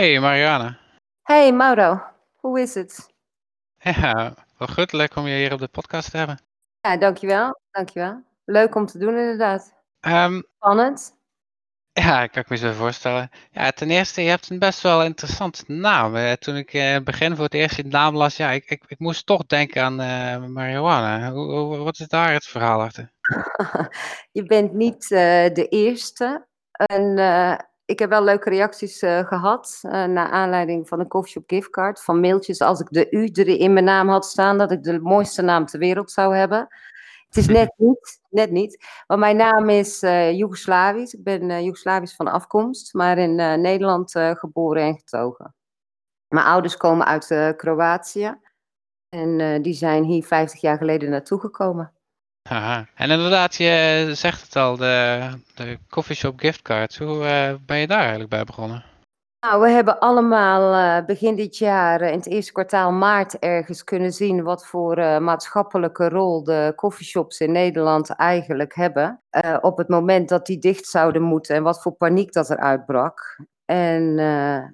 [0.00, 0.76] Hey Marianne.
[1.22, 2.02] Hey Mauro,
[2.36, 3.08] hoe is het?
[3.78, 4.92] Ja, wel goed.
[4.92, 6.38] Leuk om je hier op de podcast te hebben.
[6.80, 8.22] Ja, dankjewel, dankjewel.
[8.44, 9.74] Leuk om te doen inderdaad.
[10.00, 11.16] Ehm, Spannend.
[11.92, 13.30] ja, ik kan ik me zo voorstellen.
[13.50, 16.16] Ja, ten eerste, je hebt een best wel interessante naam.
[16.16, 18.64] Eh, toen ik eh, in het begin voor het eerst je naam las, ja, ik,
[18.70, 21.30] ik, ik moest toch denken aan eh marihuana.
[21.32, 23.12] Hoe, hoe- wat is daar het verhaal achter?
[24.32, 26.46] Je bent niet eh, de eerste.
[26.72, 27.54] Eh,
[27.90, 29.78] ik heb wel leuke reacties eh, gehad.
[29.82, 32.02] eh naar aanleiding van een coffeeshop giftcard.
[32.02, 34.58] Van mailtjes als ik de U er in mijn naam had staan.
[34.58, 36.68] Dat ik de mooiste naam ter wereld zou hebben.
[37.26, 38.86] Het is net niet, net niet.
[39.06, 41.14] Want mijn naam is eh Joegoslavisch.
[41.14, 42.94] Ik ben eh Joegoslavisch van afkomst.
[42.94, 45.54] Maar in Nederland geboren en getogen.
[46.28, 48.38] Mijn ouders komen uit Kroatië.
[49.08, 51.92] En die zijn hier 50 jaar geleden naartoe gekomen.
[52.42, 56.98] En inderdaad, je zegt het al, de, de coffeeshop giftcards.
[56.98, 58.84] Hoe eh, ben je daar eigenlijk bij begonnen?
[59.46, 63.84] Nou, we hebben allemaal eh, begin dit jaar, eh, in het eerste kwartaal maart, ergens
[63.84, 69.22] kunnen zien wat voor eh, maatschappelijke rol de coffeeshops in Nederland eigenlijk hebben.
[69.30, 72.58] Eh, op het moment dat die dicht zouden moeten en wat voor paniek dat er
[72.58, 73.40] uitbrak.
[73.64, 74.64] En eh,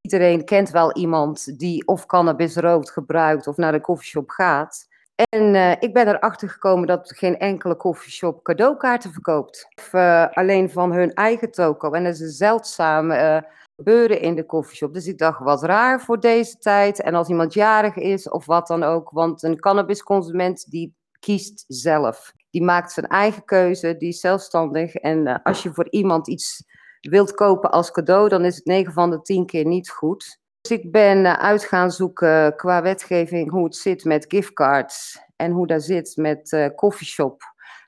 [0.00, 4.87] iedereen kent wel iemand die of cannabis rookt, gebruikt of naar de coffeeshop gaat.
[5.18, 9.68] En eh, ik ben erachter gekomen dat geen enkele coffeeshop cadeaukaarten verkoopt.
[9.76, 11.90] Of eh, alleen van hun eigen toko.
[11.90, 13.38] En dat is een zeldzaam eh,
[13.76, 14.94] gebeuren in de coffeeshop.
[14.94, 17.00] Dus ik dacht, wat raar voor deze tijd.
[17.00, 19.10] En als iemand jarig is of wat dan ook.
[19.10, 22.32] Want een cannabisconsument die kiest zelf.
[22.50, 24.94] Die maakt zijn eigen keuze, die is zelfstandig.
[24.94, 26.64] En als je voor iemand iets
[27.00, 30.40] wilt kopen als cadeau, dan is het 9 van de 10 keer niet goed.
[30.60, 35.20] Dus ik ben eh, uit gaan zoeken qua wetgeving hoe het zit met giftcards.
[35.36, 37.42] En hoe dat zit met eh coffeeshop.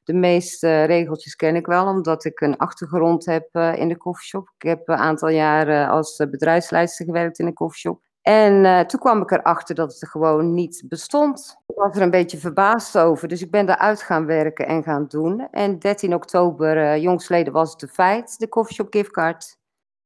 [0.05, 4.51] De meeste regeltjes ken ik wel, omdat ik een achtergrond heb eh, in de coffeeshop.
[4.59, 8.01] Ik heb een aantal jaren als eh, bedrijfsleidster gewerkt in een coffeeshop.
[8.23, 11.57] En eh, toen kwam ik erachter dat het er gewoon niet bestond.
[11.67, 15.07] Ik was er een beetje verbaasd over, dus ik ben daaruit gaan werken en gaan
[15.09, 15.49] doen.
[15.51, 19.59] En 13 oktober, eh jongstleden, was het een feit, de coffeeshop giftcard.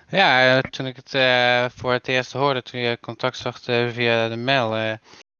[0.08, 3.88] Ja, eh, toen ik het eh, voor het eerst hoorde, toen je contact zocht eh,
[3.88, 4.92] via de mail, eh,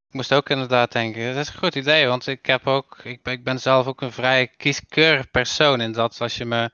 [0.07, 3.23] ik moest ook inderdaad denken, dat is een goed idee, want ik heb ook, ik
[3.23, 6.69] ben, ik ben zelf ook een vrij kieskeurig persoon in dat als je me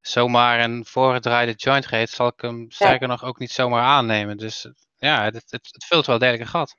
[0.00, 4.36] zomaar een voorgedraaide joint geeft, zal ik hem sterker nog ook niet zomaar aannemen.
[4.36, 6.76] Dus ja, het, het, het vult wel degelijk een gat.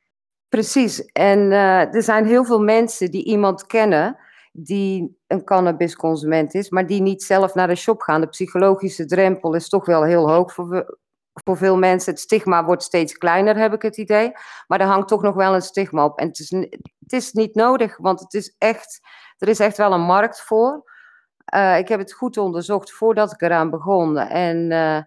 [0.49, 0.99] Precies.
[0.99, 4.17] En er zijn heel veel mensen die iemand kennen
[4.57, 8.21] die een cannabisconsument is, maar die niet zelf naar de shop gaan.
[8.21, 10.97] De psychologische drempel is toch wel heel hoog voor,
[11.33, 12.11] voor veel mensen.
[12.11, 14.31] Het stigma wordt steeds kleiner, heb ik het idee.
[14.67, 16.19] Maar er hangt toch nog wel een stigma op.
[16.19, 16.49] En het is,
[16.99, 18.99] het is niet nodig, want het is echt,
[19.37, 20.83] er is echt wel een markt voor.
[21.45, 24.17] Eh, ik heb het goed onderzocht voordat ik eraan begon.
[24.17, 25.01] En eh,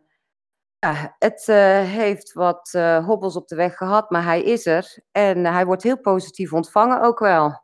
[0.79, 2.71] ja, het eh, heeft wat
[3.05, 4.99] hobbels op de weg gehad, maar hij is er.
[5.11, 7.63] En hij wordt heel positief ontvangen ook wel.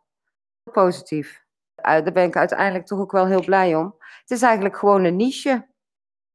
[0.73, 1.44] Positief.
[1.85, 3.95] Eh, daar ben ik uiteindelijk toch ook wel heel blij om.
[3.99, 5.67] Het is eigenlijk gewoon een niche.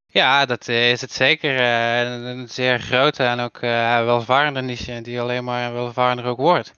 [0.05, 1.59] Ja, dat eh, is het zeker.
[1.59, 6.73] eh, een, zeer grote en ook welvarende niche, die alleen maar welvarender ook wordt.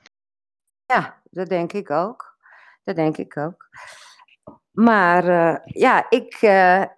[0.86, 2.38] Ja, dat denk ik ook.
[2.84, 3.70] Dat denk ik ook.
[4.72, 5.26] Maar
[5.66, 6.42] ja, ik,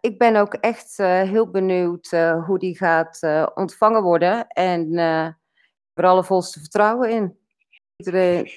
[0.01, 2.09] ik ben ook echt heel benieuwd
[2.45, 3.19] hoe die gaat
[3.53, 4.47] ontvangen worden.
[4.47, 5.27] En eh
[5.93, 7.37] er alle volste vertrouwen in.
[7.95, 8.49] Iedereen,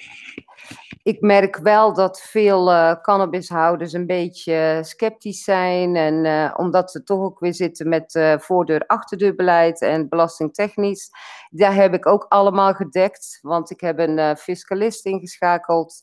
[1.07, 5.95] ik merk wel dat veel eh, cannabishouders een beetje sceptisch zijn.
[5.95, 11.09] En eh, omdat ze toch ook weer zitten met eh voordeur-achterdeurbeleid en belastingtechnisch.
[11.49, 13.39] Daar heb ik ook allemaal gedekt.
[13.41, 16.01] Want ik heb een eh, fiscalist ingeschakeld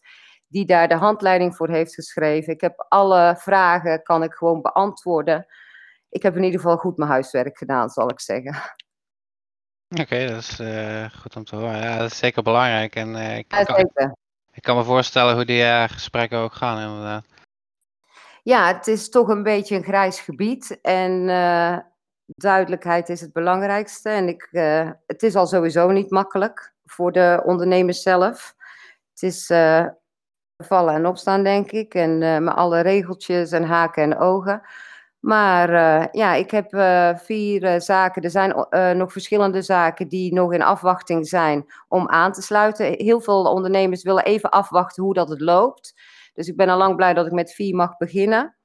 [0.48, 2.52] die daar de handleiding voor heeft geschreven.
[2.52, 5.46] Ik heb alle vragen, kan ik gewoon beantwoorden.
[6.08, 8.56] Ik heb in ieder geval goed mijn huiswerk gedaan, zal ik zeggen.
[10.00, 11.80] Oké, dat is eh, goed om te horen.
[11.80, 12.94] Ja, dat is zeker belangrijk.
[12.94, 14.22] En eh, ik, Ja, zeker.
[14.54, 17.24] Ik kan me voorstellen hoe die eh, gesprekken ook gaan, inderdaad.
[18.42, 20.78] Ja, het is toch een beetje een grijs gebied.
[20.82, 21.78] En eh,
[22.26, 24.08] duidelijkheid is het belangrijkste.
[24.08, 28.54] En ik, eh, het is al sowieso niet makkelijk voor de ondernemers zelf.
[29.10, 29.46] Het is
[30.56, 31.94] vallen en opstaan, denk ik.
[31.94, 34.62] En met alle regeltjes en haken en ogen.
[35.24, 38.22] Maar eh, ja, ik heb eh, vier eh, zaken.
[38.22, 38.54] Er zijn
[38.96, 42.94] nog verschillende zaken die nog in afwachting zijn om aan te sluiten.
[42.96, 45.94] Heel veel ondernemers willen even afwachten hoe dat het loopt.
[46.34, 48.56] Dus ik ben al lang blij dat ik met vier mag beginnen.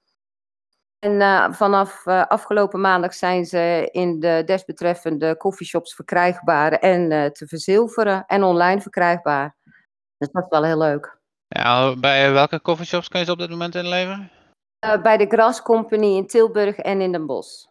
[1.00, 8.44] En vanaf afgelopen maandag zijn ze in de desbetreffende coffeeshops verkrijgbaar en te verzilveren en
[8.44, 9.56] online verkrijgbaar.
[10.18, 11.20] Dus dat is wel heel leuk.
[11.48, 14.39] Ja, bij welke coffeeshops kun je ze op dit moment inleveren?
[14.80, 17.66] Eh, bij de Gras Company in Tilburg en in Den Bosch.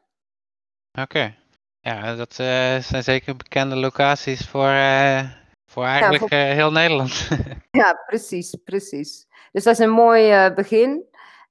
[1.00, 1.34] Oké.
[1.80, 2.34] Ja, dat
[2.84, 4.72] zijn zeker bekende locaties voor,
[5.64, 7.28] voor eigenlijk heel Nederland.
[7.70, 9.26] Ja, precies, precies.
[9.52, 11.04] Dus dat is een mooi begin.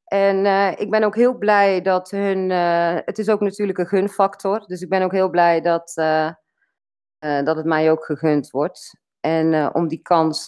[0.04, 0.45] En
[0.80, 2.50] ik ben ook heel blij dat hun.
[3.06, 4.68] het is ook natuurlijk een gunfactor.
[4.68, 5.92] Dus ik ben ook heel blij dat,
[7.19, 9.00] dat het mij ook gegund wordt.
[9.19, 10.45] En om die kans,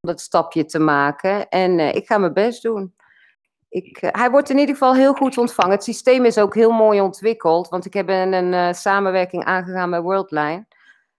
[0.00, 1.48] dat stapje te maken.
[1.48, 2.94] En ik ga mijn best doen.
[3.76, 5.72] Ik, hij wordt in ieder geval heel goed ontvangen.
[5.72, 7.68] Het systeem is ook heel mooi ontwikkeld.
[7.68, 10.66] Want ik heb een, een samenwerking aangegaan met Worldline.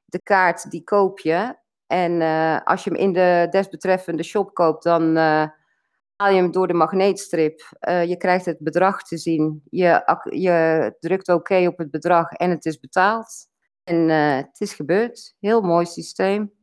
[0.06, 1.56] De kaart die koop je.
[1.88, 2.22] En
[2.64, 7.60] als je hem in de desbetreffende shop koopt, dan haal je hem door de magneetstrip.
[7.80, 9.62] Je krijgt het bedrag te zien.
[9.70, 13.48] Je, je drukt oké op het bedrag en het is betaald.
[13.84, 15.36] En het is gebeurd.
[15.40, 16.54] Heel mooi systeem.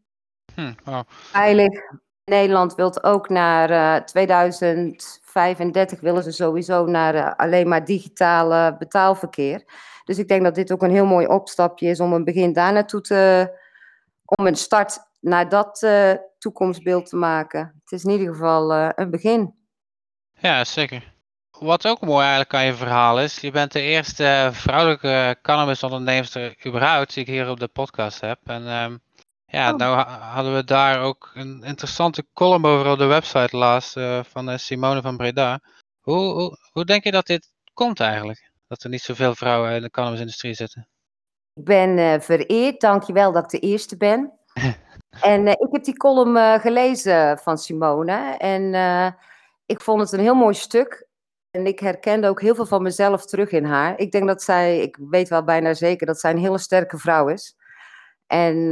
[0.54, 1.02] Hm, wow.
[1.08, 2.02] Veilig.
[2.24, 4.04] Nederland wil ook naar uh,
[5.34, 9.64] eh, 2035 willen ze sowieso naar alleen maar digitale betaalverkeer.
[10.04, 12.72] Dus ik denk dat dit ook een heel mooi opstapje is om een begin daar
[12.72, 13.50] naartoe te.
[14.24, 17.80] om een start naar dat uh, toekomstbeeld te maken.
[17.82, 19.54] Het is in ieder geval uh, een begin.
[20.40, 21.12] Ja, zeker.
[21.50, 27.14] Wat ook mooi eigenlijk aan je verhaal is, je bent de eerste vrouwelijke cannabisonderneemster überhaupt
[27.14, 28.38] die ik hier op de podcast heb.
[28.44, 29.00] En um,
[29.54, 29.78] ja, oh.
[29.78, 34.58] nou hadden we daar ook een interessante column over op de website laatst uh, van
[34.58, 35.60] Simone van Breda.
[36.00, 38.50] Hoe, hoe, hoe denk je dat dit komt eigenlijk?
[38.66, 40.88] Dat er niet zoveel vrouwen in de cannabisindustrie zitten?
[41.54, 44.32] Ik ben uh, vereerd, dankjewel dat ik de eerste ben.
[45.20, 48.74] En ik heb die column gelezen van Simone en
[49.66, 51.06] ik vond het een heel mooi stuk.
[51.50, 53.98] En ik herkende ook heel veel van mezelf terug in haar.
[53.98, 57.28] Ik denk dat zij, ik weet wel bijna zeker dat zij een hele sterke vrouw
[57.28, 57.56] is.
[58.34, 58.70] En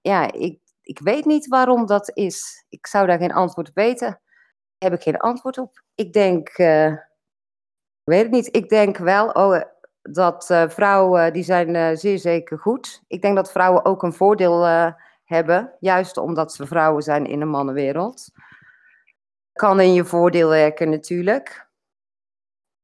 [0.00, 2.64] ja, ik, ik weet niet waarom dat is.
[2.68, 4.20] Ik zou daar geen antwoord op weten.
[4.78, 5.82] Heb ik geen antwoord op.
[5.94, 8.56] Ik denk, ik weet het niet.
[8.56, 9.60] Ik denk wel, oh,
[10.02, 13.02] dat vrouwen, die zijn zeer zeker goed.
[13.06, 14.64] Ik denk dat vrouwen ook een voordeel
[15.24, 18.30] hebben, juist omdat ze vrouwen zijn in een mannenwereld.
[19.52, 21.63] Kan in je voordeel werken natuurlijk.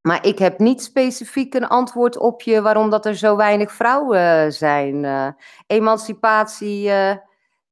[0.00, 4.52] Maar ik heb niet specifiek een antwoord op je waarom dat er zo weinig vrouwen
[4.52, 5.05] zijn.
[5.05, 5.31] Uh,
[5.67, 7.17] emancipatie uh,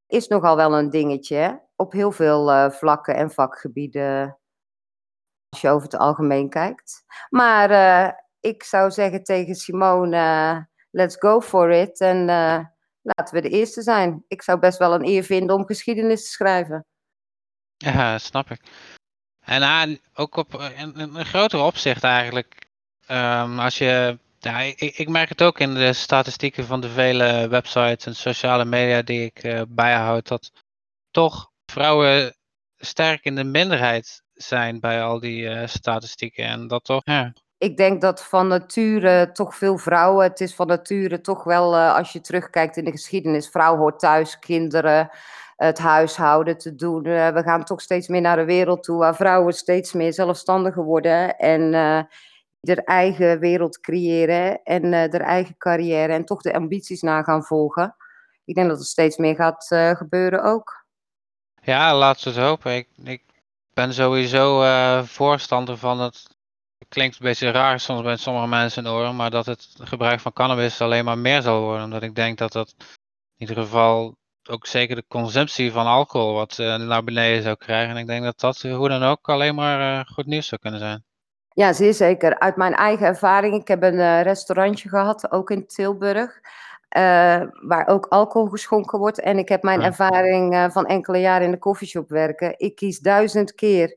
[0.06, 4.38] is nogal wel een dingetje, op heel veel vlakken en vakgebieden,
[5.48, 7.04] als je over het algemeen kijkt.
[7.28, 7.70] Maar
[8.40, 12.00] ik zou zeggen tegen Simone, let's go for it.
[12.00, 12.24] En
[13.02, 14.24] laten we de eerste zijn.
[14.28, 16.86] Ik zou best wel een eer vinden om geschiedenis te schrijven.
[17.76, 18.60] Ja, snap ik.
[19.48, 22.66] En ook op een, een groter opzicht eigenlijk.
[23.10, 27.48] Um, als je, ja, ik, ik, merk het ook in de statistieken van de vele
[27.48, 30.52] websites en sociale media die ik uh, bijhoud, dat
[31.10, 32.34] toch vrouwen
[32.76, 36.44] sterk in de minderheid zijn bij al die uh, statistieken.
[36.44, 37.02] En dat toch,
[37.58, 41.94] ik denk dat van nature toch veel vrouwen, het is van nature toch wel, uh,
[41.94, 45.10] als je terugkijkt in de geschiedenis, vrouw hoort thuis, kinderen,
[45.58, 47.06] het huishouden te doen.
[47.06, 50.84] Uh, we gaan toch steeds meer naar een wereld toe waar vrouwen steeds meer zelfstandiger
[50.84, 51.74] worden en
[52.60, 57.96] haar eigen wereld creëren en haar eigen carrière en toch de ambities na gaan volgen.
[58.44, 59.66] Ik denk dat het steeds meer gaat
[59.96, 60.86] gebeuren ook.
[61.62, 62.76] Ja, laten we het hopen.
[62.76, 63.24] Ik, ik
[63.74, 64.64] ben sowieso
[65.04, 66.36] voorstander van het
[66.88, 70.32] klinkt een beetje raar soms bij sommige mensen in oren, maar dat het gebruik van
[70.32, 71.84] cannabis alleen maar meer zal worden.
[71.84, 74.17] Omdat ik denk dat dat in ieder geval
[74.50, 77.90] ook zeker de consumptie van alcohol wat uh, naar beneden zou krijgen.
[77.90, 80.80] En ik denk dat dat hoe dan ook alleen maar uh, goed nieuws zou kunnen
[80.80, 81.04] zijn.
[81.48, 82.38] Ja, zeer zeker.
[82.38, 86.40] Uit mijn eigen ervaring, ik heb een uh, restaurantje gehad, ook in Tilburg.
[87.66, 89.20] waar ook alcohol geschonken wordt.
[89.20, 92.54] En ik heb mijn ervaring van enkele jaren in de koffieshop werken.
[92.58, 93.96] Ik kies duizend keer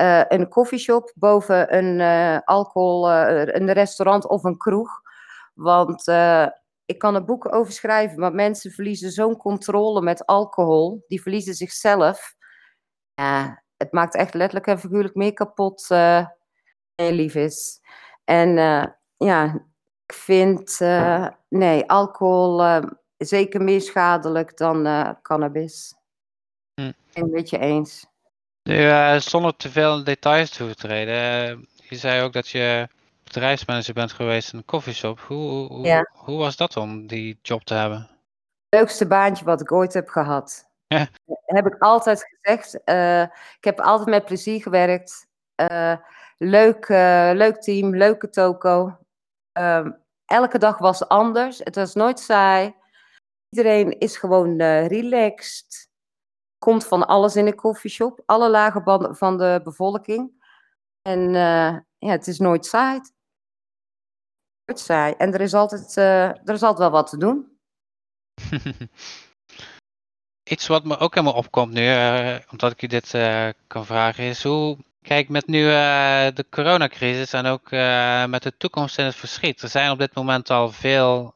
[0.00, 2.00] uh, een koffieshop boven een
[2.44, 5.00] alcohol, een restaurant of een kroeg.
[5.54, 6.04] Want
[6.88, 11.04] ik kan er boeken over schrijven, maar mensen verliezen zo'n controle met alcohol.
[11.08, 12.34] Die verliezen zichzelf.
[13.14, 16.26] Ja, het maakt echt letterlijk en figuurlijk meer kapot uh,
[16.94, 17.80] lief is.
[18.24, 18.54] En
[19.16, 19.66] ja,
[20.06, 20.78] ik vind,
[21.48, 22.82] nee, alcohol
[23.16, 25.94] zeker meer schadelijk dan cannabis.
[26.74, 26.92] Hm.
[27.12, 28.06] Een beetje eens.
[28.62, 31.14] Uh, zonder te veel in details te treden.
[31.88, 32.88] Je zei ook dat je
[33.32, 35.20] bedrijfsmanager bent geweest in een coffeeshop.
[35.20, 36.10] Hoe, hoe, ja.
[36.12, 38.08] hoe was dat om die job te hebben?
[38.68, 40.70] Leukste baantje wat ik ooit heb gehad.
[40.86, 41.08] Ja.
[41.44, 42.78] Heb ik altijd gezegd.
[42.84, 43.22] Uh,
[43.56, 45.26] ik heb altijd met plezier gewerkt.
[46.36, 46.88] leuk,
[47.34, 48.96] leuk team, leuke toko.
[49.52, 49.90] Ehm,
[50.24, 51.58] elke dag was anders.
[51.58, 52.74] Het was nooit saai.
[53.48, 55.88] Iedereen is gewoon relaxed
[56.58, 58.22] komt van alles in een koffieshop.
[58.26, 58.82] Alle lagen
[59.16, 60.32] van de bevolking.
[61.02, 61.32] En
[61.98, 63.00] ja, het is nooit saai.
[64.68, 67.58] Het en er is altijd, uh, er is altijd wel wat te doen.
[70.50, 74.24] Iets wat me ook helemaal opkomt nu, uh, omdat ik u dit uh, kan vragen,
[74.24, 75.62] is hoe kijk met nu
[76.34, 77.70] de coronacrisis en ook
[78.30, 79.62] met de toekomst in het verschiet.
[79.62, 81.34] Er zijn op dit moment al veel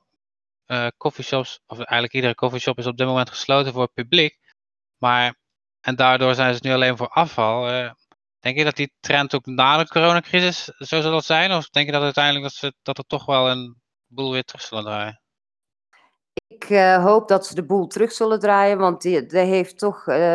[0.97, 4.39] coffeeshops, of eigenlijk iedere coffeeshop is op dit moment gesloten voor het publiek.
[4.99, 5.35] Maar,
[5.81, 7.93] en daardoor zijn ze nu alleen voor afval.
[8.43, 11.53] Denk je dat die trend ook na de coronacrisis zo zal zijn?
[11.53, 14.63] Of denk je dat uiteindelijk dat, ze, dat er toch wel een boel weer terug
[14.63, 15.21] zullen draaien?
[16.47, 20.35] Ik uh, hoop dat ze de boel terug zullen draaien, want die, heeft toch, uh,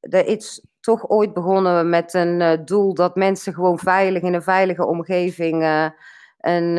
[0.00, 4.42] er is toch ooit begonnen met een uh, doel dat mensen gewoon veilig in een
[4.42, 5.90] veilige omgeving
[6.38, 6.76] een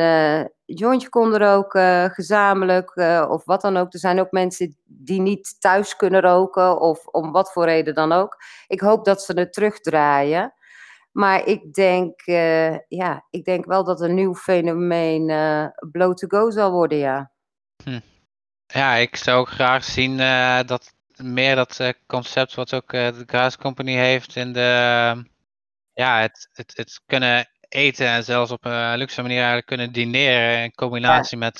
[0.64, 2.96] jointje konden roken, gezamenlijk
[3.28, 3.92] of wat dan ook.
[3.92, 8.12] Er zijn ook mensen die niet thuis kunnen roken of om wat voor reden dan
[8.12, 8.36] ook.
[8.66, 10.54] Ik hoop dat ze het terugdraaien.
[11.14, 16.26] Maar ik denk, uh, ja, ik denk wel dat een nieuw fenomeen uh, blow to
[16.28, 17.30] go zal worden, ja.
[17.84, 18.00] Hm.
[18.66, 23.56] Ja, ik zou ook graag zien uh, dat meer dat concept wat ook de Graas
[23.56, 24.60] Company heeft in de,
[25.92, 30.62] ja, het, het, het kunnen eten en zelfs op een luxe manier eigenlijk kunnen dineren
[30.62, 31.44] in combinatie ja.
[31.44, 31.58] met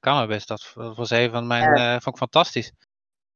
[0.00, 0.46] cannabis.
[0.46, 2.00] Dat, dat, was een van mijn, ja.
[2.00, 2.72] vond ik fantastisch.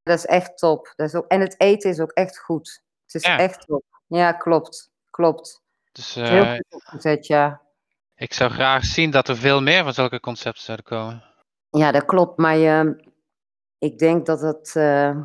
[0.02, 0.92] Dat is echt top.
[0.96, 2.82] Dat is ook, en het eten is ook echt goed.
[3.04, 3.38] Het is ja.
[3.38, 3.84] echt top.
[4.06, 5.62] Ja, klopt klopt.
[5.92, 7.60] Dus, uh, Heel goed opgezet, ja.
[8.14, 11.24] Ik zou graag zien dat er veel meer van zulke concepten zouden komen.
[11.70, 12.38] Ja, dat klopt.
[12.38, 12.92] Maar uh,
[13.78, 15.16] ik denk dat het uh,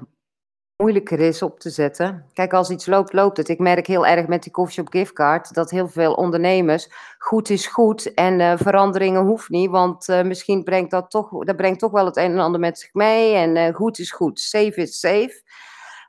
[0.76, 2.26] moeilijker is op te zetten.
[2.34, 3.50] Kijk, als iets loopt, loopt het.
[3.50, 8.14] Ik merk heel erg met die coffeeshop giftcard dat heel veel ondernemers goed is goed
[8.14, 12.32] en veranderingen hoeft niet, want misschien brengt dat toch, dat brengt toch wel het een
[12.32, 15.42] en ander met zich mee en goed is goed, safe is safe.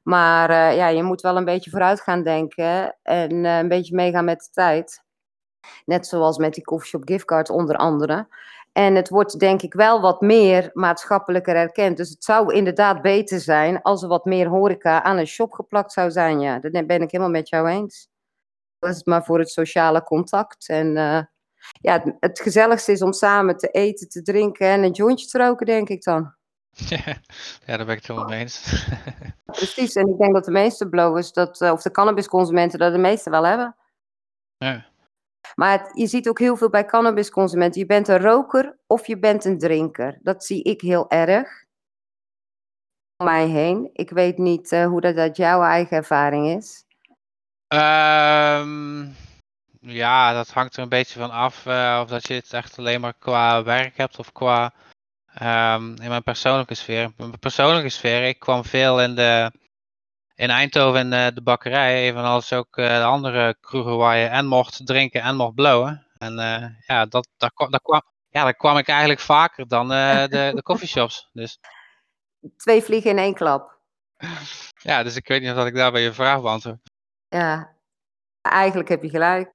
[0.02, 3.94] Maar uh, ja, je moet wel een beetje vooruit gaan denken en uh, een beetje
[3.94, 5.02] meegaan met de tijd.
[5.84, 8.28] Net zoals met die coffeeshop giftcard onder andere.
[8.72, 11.96] En het wordt denk ik wel wat meer maatschappelijker erkend.
[11.96, 15.92] Dus het zou inderdaad beter zijn als er wat meer horeca aan een shop geplakt
[15.92, 16.40] zou zijn.
[16.40, 18.08] Ja, dat ben ik helemaal met jou eens.
[18.78, 20.68] Dat is maar voor het sociale contact.
[20.68, 21.20] En uh,
[21.80, 25.66] ja, het gezelligste is om samen te eten, te drinken en een jointje te roken,
[25.66, 26.34] denk ik dan.
[27.66, 28.84] Ja, daar ben ik het helemaal mee eens.
[29.44, 32.98] Precies, en ik denk dat de meeste blowers, dat, uh, of de cannabisconsumenten, dat de
[32.98, 33.76] meeste wel hebben.
[34.56, 34.90] Ja.
[35.54, 37.80] Maar het, je ziet ook heel veel bij cannabisconsumenten.
[37.80, 40.18] Je bent een roker of je bent een drinker.
[40.22, 41.64] Dat zie ik heel erg.
[43.16, 43.90] Om mij heen.
[43.92, 46.84] Ik weet niet uh, hoe dat uit jouw eigen ervaring is.
[47.68, 49.14] Um,
[49.80, 51.66] ja, dat hangt er een beetje van af.
[51.66, 54.72] Uh, of dat je het echt alleen maar qua werk hebt of qua
[55.40, 57.02] Um, in mijn persoonlijke sfeer.
[57.02, 59.52] In mijn persoonlijke sfeer, ik kwam veel in, de,
[60.34, 64.46] in Eindhoven in de, de bakkerij, evenals ook uh, de andere kroegen waar je en
[64.46, 66.06] mocht drinken en mocht blowen.
[66.18, 70.24] En uh, ja, dat, daar, daar, kwam, ja, daar kwam ik eigenlijk vaker dan uh,
[70.26, 71.28] de, de coffeeshops.
[71.32, 71.58] Dus.
[72.56, 73.70] Twee vliegen in één klap.
[74.82, 76.78] Ja, dus ik weet niet of dat ik daarbij je vraag beantwoord.
[77.28, 77.76] Ja,
[78.40, 79.52] eigenlijk heb je gelijk.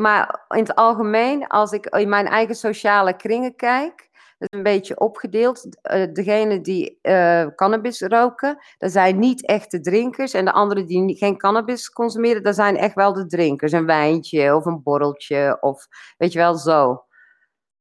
[0.00, 4.10] Maar in het algemeen, als ik in mijn eigen sociale kringen kijk,
[4.44, 5.64] is een beetje opgedeeld.
[5.64, 10.32] Uh, degene die uh, cannabis roken, dat zijn niet echte drinkers.
[10.32, 13.72] En de anderen die geen cannabis consumeren, dat zijn echt wel de drinkers.
[13.72, 15.86] Een wijntje of een borreltje of
[16.16, 17.04] weet je wel zo.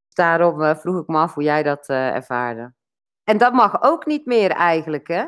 [0.10, 2.74] Daarom uh, vroeg ik me af hoe jij dat ervaarde.
[3.24, 5.25] En dat mag ook niet meer eigenlijk, hè?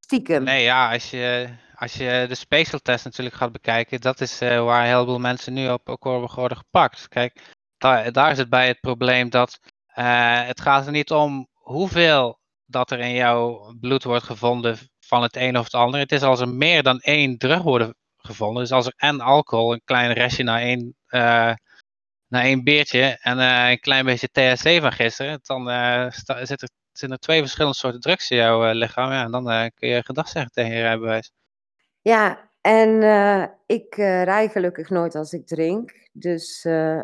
[0.00, 0.42] Stiekem.
[0.42, 4.64] Nee, ja, als je, als je de special test natuurlijk gaat bekijken, dat is uh,
[4.64, 7.08] waar een heleboel mensen nu op ook worden gepakt.
[7.08, 9.58] Kijk, daar, is het bij het probleem dat
[9.98, 15.22] uh, het gaat er niet om hoeveel dat er in jouw bloed wordt gevonden van
[15.22, 16.00] het een of het ander.
[16.00, 18.62] Het is als er meer dan één drug worden gevonden.
[18.62, 21.52] Dus als er en alcohol, een klein restje naar één, uh,
[22.28, 25.66] naar één beertje en een klein beetje THC van gisteren, dan
[26.46, 29.12] zit er, zitten er twee verschillende soorten drugs in jouw lichaam.
[29.12, 31.30] Ja, en dan kun je gedag zeggen tegen je rijbewijs.
[32.06, 35.92] Ja, en uh, ik uh, rij gelukkig nooit als ik drink.
[36.12, 37.00] Dus uh,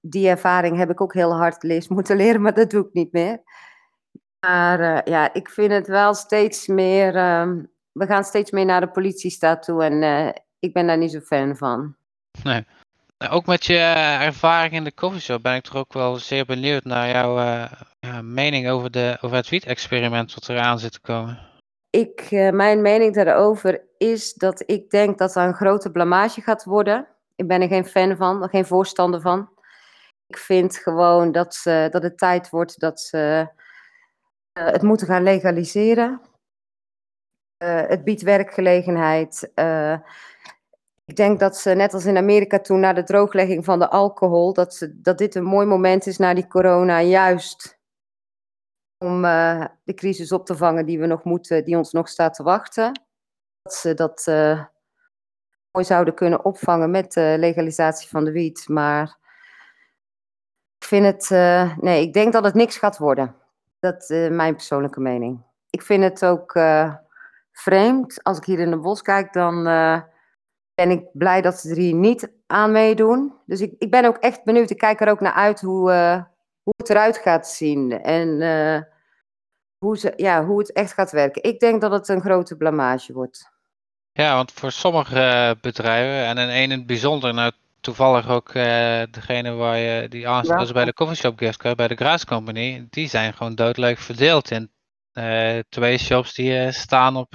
[0.00, 3.12] die ervaring heb ik ook heel hard lees moeten leren, maar dat doe ik niet
[3.12, 3.42] meer.
[4.40, 7.16] Maar ja, ik vind het wel steeds meer.
[7.16, 11.20] Ehm, we gaan steeds meer naar de politiestaat toe en ik ben daar niet zo
[11.20, 11.94] fan van.
[12.42, 12.66] Nee.
[13.30, 13.78] Ook met je
[14.20, 17.68] ervaring in de coffeeshop ben ik toch ook wel zeer benieuwd naar jouw
[18.22, 21.50] mening over, de, over het wiet-experiment wat eraan zit te komen
[21.92, 26.64] ik, uh, mijn mening daarover is dat ik denk dat er een grote blamage gaat
[26.64, 27.08] worden.
[27.36, 29.48] Ik ben er geen fan van, geen voorstander van.
[30.26, 33.46] Ik vind gewoon dat, dat het tijd wordt dat ze
[34.58, 36.20] uh, het moeten gaan legaliseren.
[37.58, 39.52] Uh, het biedt werkgelegenheid.
[41.04, 44.52] Ik denk dat ze net als in Amerika toen na de drooglegging van de alcohol,
[44.52, 47.80] dat, ze, dat dit een mooi moment is na die corona, juist
[49.02, 52.34] om uh, de crisis op te vangen die we nog moeten, die ons nog staat
[52.34, 53.02] te wachten.
[53.62, 54.64] Dat ze dat uh,
[55.70, 58.68] mooi zouden kunnen opvangen met de legalisatie van de wiet.
[58.68, 59.18] Maar
[60.78, 63.34] ik vind het, uh, nee, ik denk dat het niks gaat worden.
[63.78, 65.42] Dat is mijn persoonlijke mening.
[65.70, 66.52] Ik vind het ook
[67.52, 68.22] vreemd.
[68.22, 69.64] Als ik hier in het bos kijk, dan
[70.74, 73.34] ben ik blij dat ze er hier niet aan meedoen.
[73.46, 74.70] Dus ik, ik ben ook echt benieuwd.
[74.70, 75.90] Ik kijk er ook naar uit hoe,
[76.62, 78.02] hoe het eruit gaat zien.
[78.02, 78.38] En
[79.82, 81.42] hoe, ze, ja, hoe het echt gaat werken.
[81.42, 83.50] Ik denk dat het een grote blamage wordt.
[84.12, 89.02] Ja, want voor sommige bedrijven, en in een in het bijzonder, nou toevallig ook uh,
[89.10, 90.72] degene waar je die aansluit ja.
[90.72, 94.70] bij de coffeeshop gift bij de Graas Company, die zijn gewoon doodleuk verdeeld in
[95.68, 97.30] twee shops die staan op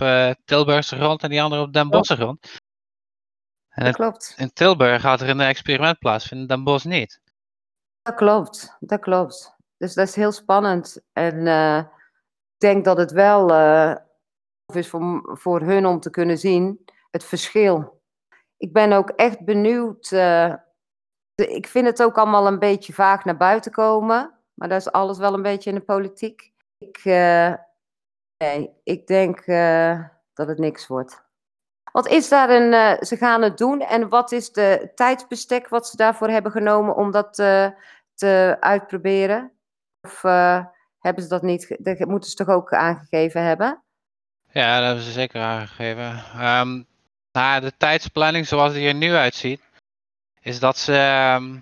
[0.46, 2.60] Tilburgse grond en die andere op Den Bosse grond.
[3.70, 4.34] En dat klopt.
[4.38, 7.20] In Tilburg gaat er een experiment plaatsvinden, Den Bosch niet.
[8.02, 9.56] Dat klopt, dat klopt.
[9.78, 11.02] Dus dat is heel spannend.
[11.14, 11.48] En
[12.58, 13.96] denk dat het wel uh,
[14.74, 18.02] is voor, voor hun om te kunnen zien het verschil.
[18.58, 20.12] Ik ben ook echt benieuwd.
[20.12, 20.54] Uh,
[21.36, 24.34] ik vind het ook allemaal een beetje vaag naar buiten komen.
[24.54, 26.54] Maar dat is alles wel een beetje in de politiek.
[26.78, 27.04] Ik,
[28.38, 29.46] nee, ik denk
[30.34, 31.26] dat het niks wordt.
[31.92, 35.98] Wat is daar een, ze gaan het doen en wat is de tijdsbestek wat ze
[35.98, 37.34] daarvoor hebben genomen om dat
[38.14, 39.52] te uitproberen?
[40.02, 40.24] Of
[41.08, 43.84] hebben ze dat niet, dat moeten ze toch ook aangegeven hebben?
[44.52, 46.24] Ja, dat hebben ze zeker aangegeven.
[46.60, 46.86] Um,
[47.32, 49.62] de tijdsplanning zoals die er nu uitziet,
[50.42, 51.62] is dat ze um,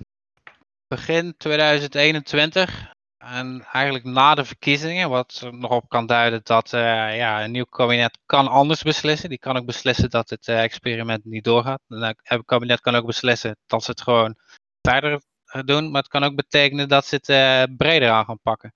[0.87, 7.43] begin 2021 en eigenlijk na de verkiezingen, wat nog op kan duiden dat uh, ja,
[7.43, 9.29] een nieuw kabinet kan anders beslissen.
[9.29, 11.81] Die kan ook beslissen dat het uh, experiment niet doorgaat.
[11.87, 14.35] Het kabinet kan ook beslissen dat ze het gewoon
[14.81, 15.21] verder
[15.65, 15.91] doen.
[15.91, 18.73] Maar het kan ook betekenen dat ze het breder aan gaan pakken.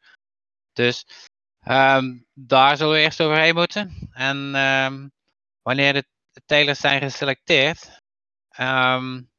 [0.79, 1.05] Dus
[1.67, 4.09] um, daar zullen we eerst overheen moeten.
[4.11, 5.11] En um,
[5.61, 6.05] wanneer de
[6.45, 8.01] telers zijn geselecteerd,
[8.59, 9.29] um,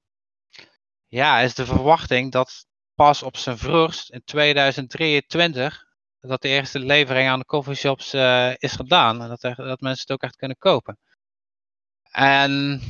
[1.09, 5.85] ja, is de verwachting dat pas op zijn vroegst in 2023
[6.21, 9.23] dat de eerste levering aan de coffeeshops uh, is gedaan.
[9.23, 10.99] En dat, dat mensen het ook echt kunnen kopen.
[12.11, 12.81] En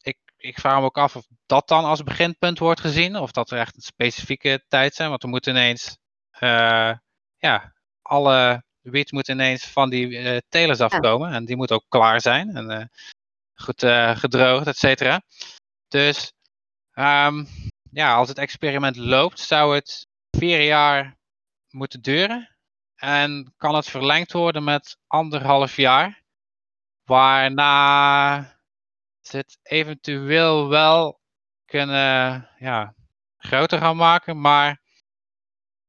[0.00, 3.16] ik, ik vraag me ook af of dat dan als beginpunt wordt gezien.
[3.16, 5.08] Of dat er echt een specifieke tijd zijn.
[5.08, 5.98] Want er moet ineens,
[6.40, 6.92] uh,
[7.44, 11.32] ja, alle wiet moet ineens van die uh, telers afkomen.
[11.32, 12.56] En die moet ook klaar zijn.
[12.56, 12.90] En
[13.54, 15.22] goed gedroogd, et cetera.
[15.88, 16.32] Dus
[16.94, 17.46] um,
[17.90, 21.16] ja, als het experiment loopt, zou het vier jaar
[21.70, 22.56] moeten duren.
[22.94, 26.22] En kan het verlengd worden met anderhalf jaar.
[27.04, 28.40] Waarna
[29.20, 31.20] ze het eventueel wel
[31.64, 32.94] kunnen ja,
[33.36, 34.40] groter gaan maken.
[34.40, 34.80] Maar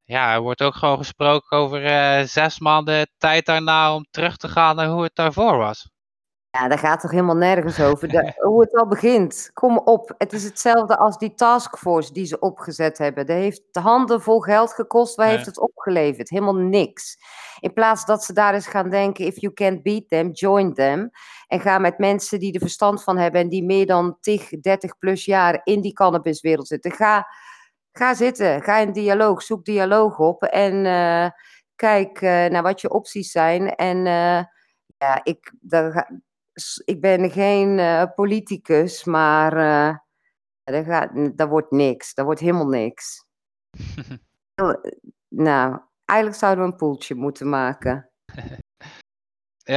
[0.05, 4.47] ja, er wordt ook gewoon gesproken over uh, zes maanden tijd daarna om terug te
[4.47, 5.93] gaan naar hoe het daarvoor was.
[6.49, 8.07] Ja, daar gaat toch helemaal nergens over.
[8.07, 9.49] De, hoe het al begint.
[9.53, 10.15] Kom op.
[10.17, 13.25] Het is hetzelfde als die taskforce die ze opgezet hebben.
[13.25, 15.15] Dat heeft de handen vol geld gekost.
[15.15, 16.29] Waar heeft het opgeleverd?
[16.29, 17.17] Helemaal niks.
[17.59, 21.11] In plaats dat ze daar eens gaan denken: if you can't beat them, join them.
[21.47, 24.97] En ga met mensen die er verstand van hebben en die meer dan 10, 30
[24.97, 26.91] plus jaar in die cannabiswereld zitten.
[26.91, 27.27] Ga,
[27.97, 28.61] ga zitten.
[28.61, 29.41] Ga in dialoog.
[29.41, 30.43] Zoek dialoog op.
[30.43, 31.29] En uh,
[31.75, 33.75] kijk uh, naar wat je opties zijn.
[33.75, 33.97] En.
[33.97, 34.43] Uh,
[34.97, 36.11] ja, ik, daar,
[36.85, 37.79] ik ben geen
[38.15, 39.51] politicus, maar
[40.63, 42.13] dat, gaat, dat wordt niks.
[42.13, 43.25] Dat wordt helemaal niks.
[45.29, 48.09] nou, eigenlijk zouden we een poeltje moeten maken.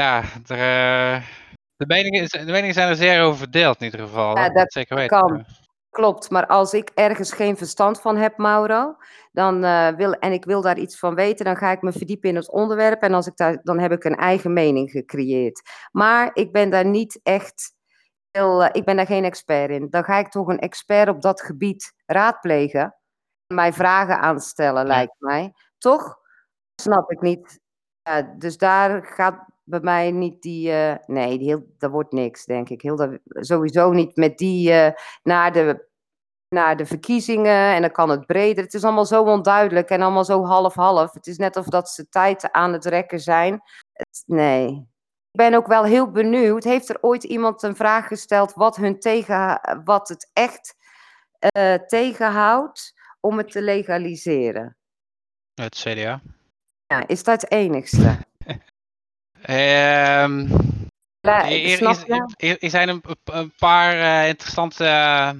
[0.00, 1.24] ja, er,
[1.76, 4.36] de, meningen, de meningen zijn er zeer over verdeeld in ieder geval.
[4.36, 5.18] Ja, dat, dat zeker weten.
[5.18, 5.44] Kan.
[5.90, 8.96] Klopt, maar als ik ergens geen verstand van heb, Mauro,
[9.32, 12.28] dan, uh, wil, en ik wil daar iets van weten, dan ga ik me verdiepen
[12.28, 15.62] in het onderwerp en als ik daar, dan heb ik een eigen mening gecreëerd.
[15.92, 17.74] Maar ik ben daar niet echt,
[18.30, 19.90] heel, uh, ik ben daar geen expert in.
[19.90, 22.96] Dan ga ik toch een expert op dat gebied raadplegen,
[23.46, 24.88] mij vragen aanstellen, ja.
[24.88, 25.52] lijkt mij.
[25.78, 26.18] Toch?
[26.74, 27.60] Snap ik niet.
[28.38, 30.70] Dus daar gaat bij mij niet die.
[30.70, 32.82] Uh, nee, die heel, dat wordt niks, denk ik.
[32.82, 34.90] Heel, dat, sowieso niet met die uh,
[35.22, 35.86] naar, de,
[36.48, 38.64] naar de verkiezingen en dan kan het breder.
[38.64, 41.12] Het is allemaal zo onduidelijk en allemaal zo half-half.
[41.12, 43.62] Het is net of dat ze tijd aan het rekken zijn.
[43.92, 44.66] Het, nee.
[45.30, 46.64] Ik ben ook wel heel benieuwd.
[46.64, 50.76] Heeft er ooit iemand een vraag gesteld wat, hun tegen, wat het echt
[51.56, 54.76] uh, tegenhoudt om het te legaliseren?
[55.54, 56.20] Het CDA.
[56.86, 58.18] Ja, is dat het enigste?
[59.46, 60.48] Um,
[61.44, 62.56] is- je?
[62.58, 65.30] hier zijn een, een paar eh, interessante, eh,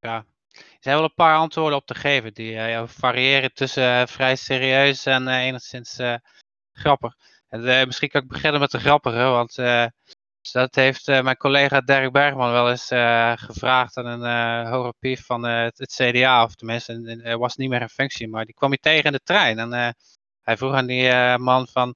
[0.00, 4.08] ja, er zijn wel een paar antwoorden op te geven die eh, ja, variëren tussen
[4.08, 6.00] vrij serieus en enigszins
[6.72, 7.14] grappig.
[7.48, 9.86] En, misschien kan ik beginnen met de grappige, want eh,
[10.52, 12.86] dat heeft mijn collega Dirk Bergman wel eens
[13.40, 17.56] gevraagd aan een hoge pief van het, het CDA, of tenminste, en- en hij was
[17.56, 19.58] niet meer in functie, maar die kwam hij tegen in de trein.
[19.58, 19.94] En
[20.42, 21.94] hij vroeg aan die man van,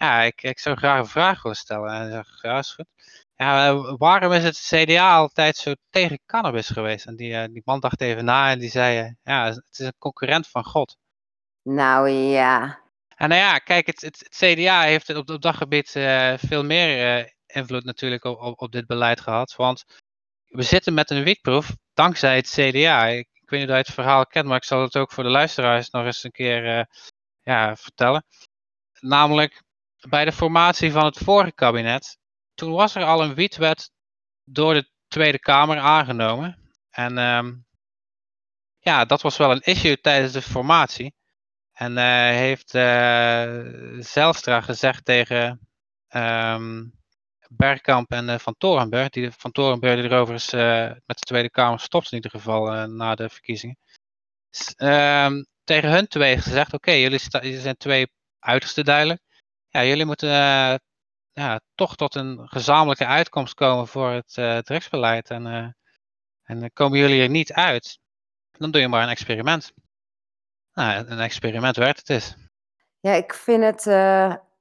[0.00, 1.90] ja, ik, ik zou graag een vraag willen stellen.
[1.92, 2.86] En hij zegt, ja, is goed.
[3.36, 7.06] Ja, eh, waarom is het CDA altijd zo tegen cannabis geweest?
[7.06, 9.78] En die, eh, die man dacht even na en die zei, eh, ja, het is
[9.78, 10.96] een concurrent van God.
[11.62, 12.80] Nou ja.
[13.16, 15.90] En nou ja, kijk, het, het, het CDA heeft op, op dat gebied
[16.40, 19.54] veel meer invloed natuurlijk op, op, op dit beleid gehad.
[19.56, 19.84] Want
[20.44, 23.06] we zitten met een wietproef dankzij het CDA.
[23.06, 25.24] Ik, ik weet niet of je het verhaal kent, maar ik zal het ook voor
[25.24, 26.86] de luisteraars nog eens een keer
[27.42, 28.24] ja, vertellen.
[29.00, 29.62] Namelijk,
[30.08, 32.18] bij de formatie van het vorige kabinet,
[32.54, 33.90] toen was er al een wietwet
[34.44, 36.70] door de Tweede Kamer aangenomen.
[36.90, 37.52] En ehm,
[38.78, 41.14] ja, dat was wel een issue tijdens de formatie.
[41.72, 42.04] En eh,
[42.36, 43.62] heeft eh
[43.98, 45.68] Zijlstra gezegd tegen
[46.08, 46.84] ehm,
[47.48, 51.50] Bergkamp en eh, Van Torenburg, die Van Torenburg die erover is eh, met de Tweede
[51.50, 53.78] Kamer stopt in ieder geval na de verkiezingen.
[54.76, 57.20] Ehm, tegen hun twee gezegd, oké, jullie
[57.60, 58.06] zijn twee
[58.38, 59.20] uiterste duidelijk.
[59.72, 60.30] Ja, jullie moeten
[61.32, 65.30] eh, toch tot een gezamenlijke uitkomst komen voor het eh, drugsbeleid.
[65.30, 65.68] En, eh,
[66.42, 67.98] en komen jullie er niet uit,
[68.50, 69.72] dan doe je maar een experiment.
[70.72, 72.36] Nou, een experiment werkt het is.
[73.00, 73.86] Ja, ik vind het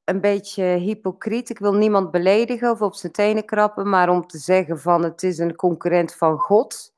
[0.03, 1.49] een beetje hypocriet.
[1.49, 5.23] Ik wil niemand beledigen of op zijn tenen krappen, maar om te zeggen van het
[5.23, 6.93] is een concurrent van God.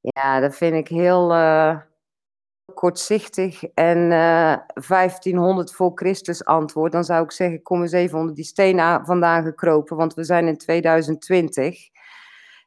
[0.00, 1.28] Ja, dat vind ik heel
[2.74, 4.56] kortzichtig en eh
[4.88, 6.92] 1500 voor Christus antwoord.
[6.92, 10.46] Dan zou ik zeggen, kom eens even onder die steen vandaan gekropen, want we zijn
[10.46, 11.90] in 2020.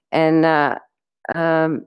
[0.07, 0.75] En eh,
[1.21, 1.79] ehm,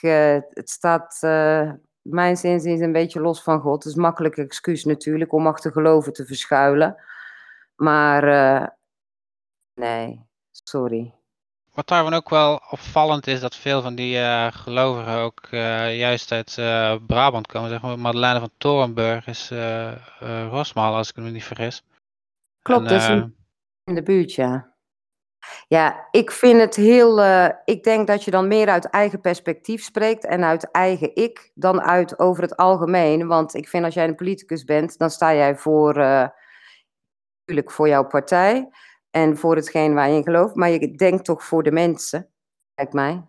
[0.00, 3.84] eh, het staat uh, mijn zinziens een beetje los van God.
[3.84, 6.96] Het is makkelijk excuus natuurlijk om achter geloven te verschuilen.
[7.76, 8.24] Maar
[9.74, 11.15] nee, sorry.
[11.76, 16.32] Wat daarvan ook wel opvallend is, dat veel van die uh, gelovigen ook uh, juist
[16.32, 17.70] uit uh, Brabant komen.
[17.70, 19.52] Zeg maar, Madeleine van Torenburg is
[20.50, 21.84] Rosmaal, als ik me niet vergis.
[22.62, 23.08] Klopt, en, dus
[23.84, 24.74] in, de buurt, ja.
[25.68, 27.22] Ja, ik vind het heel.
[27.64, 31.80] Ik denk dat je dan meer uit eigen perspectief spreekt en uit eigen ik dan
[31.82, 33.26] uit over het algemeen.
[33.26, 35.94] Want ik vind als jij een politicus bent, dan sta jij voor.
[35.94, 38.68] Natuurlijk voor jouw partij
[39.16, 40.54] en voor hetgeen waar je in gelooft.
[40.54, 42.28] Maar je denkt toch voor de mensen,
[42.74, 43.24] lijkt mij.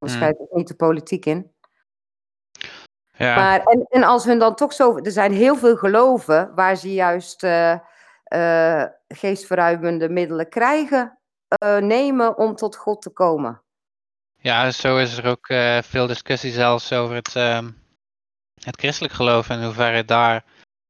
[0.00, 0.46] Schrijft hmm.
[0.50, 1.52] niet de politiek in.
[3.12, 3.34] Ja.
[3.34, 4.96] Maar, en, en als hun dan toch zo.
[4.96, 7.42] Er zijn heel veel geloven waar ze juist.
[7.42, 11.18] Uh, geestverruimende middelen krijgen
[11.64, 13.62] uh, nemen om tot God te komen.
[14.36, 15.46] Ja, zo is er ook
[15.84, 17.58] veel discussie zelfs over het, uh,
[18.62, 20.44] het christelijk geloof en hoeverre daar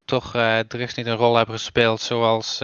[0.05, 0.31] toch
[0.69, 2.61] drugs niet een rol hebben gespeeld, zoals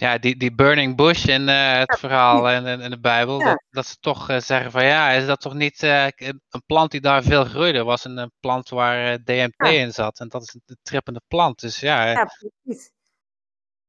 [0.00, 3.38] ja, die, die burning bush in uh, het verhaal in, in, de Bijbel.
[3.38, 3.44] Ja.
[3.44, 6.90] Dat, dat ze toch uh, zeggen van ja, is dat toch niet uh, een plant
[6.90, 7.84] die daar veel groeide?
[7.84, 9.68] was een, een plant waar DMT ja.
[9.68, 11.60] in zat en dat is een trippende plant.
[11.60, 12.30] Dus ja, ja
[12.62, 12.90] precies.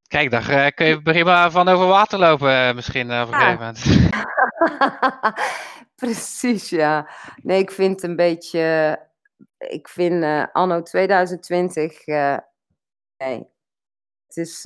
[0.07, 3.83] Kijk, daar kun je prima van over water lopen misschien op een gegeven moment.
[6.01, 7.09] precies, ja.
[7.43, 8.97] Nee, ik vind een beetje...
[9.57, 12.05] Ik vind anno 2020...
[13.17, 13.47] nee,
[14.27, 14.65] het is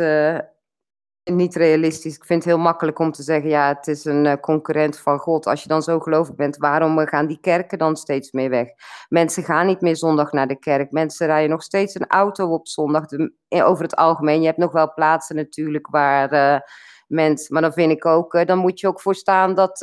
[1.24, 2.16] niet realistisch.
[2.16, 3.50] Ik vind het heel makkelijk om te zeggen...
[3.50, 5.46] Ja, het is een concurrent van God.
[5.46, 8.68] Als je dan zo gelovig bent, waarom gaan die kerken dan steeds meer weg?
[9.10, 10.92] Mensen gaan niet meer zondag naar de kerk.
[10.92, 13.06] Mensen rijden nog steeds een auto op zondag.
[13.06, 16.62] De, over het algemeen, je hebt nog wel plaatsen natuurlijk waar
[17.08, 17.54] mensen...
[17.54, 19.78] Maar dan vind ik ook, dan moet je ook voor staan dat,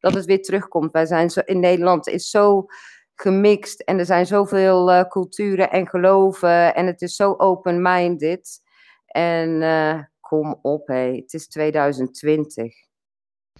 [0.00, 0.92] dat het weer terugkomt.
[0.92, 2.66] Wij zijn zo, in Nederland is zo
[3.14, 8.60] gemixt en er zijn zoveel culturen en geloven en het is zo open-minded.
[9.06, 9.62] En
[10.28, 12.74] kom op, hé, het is 2020.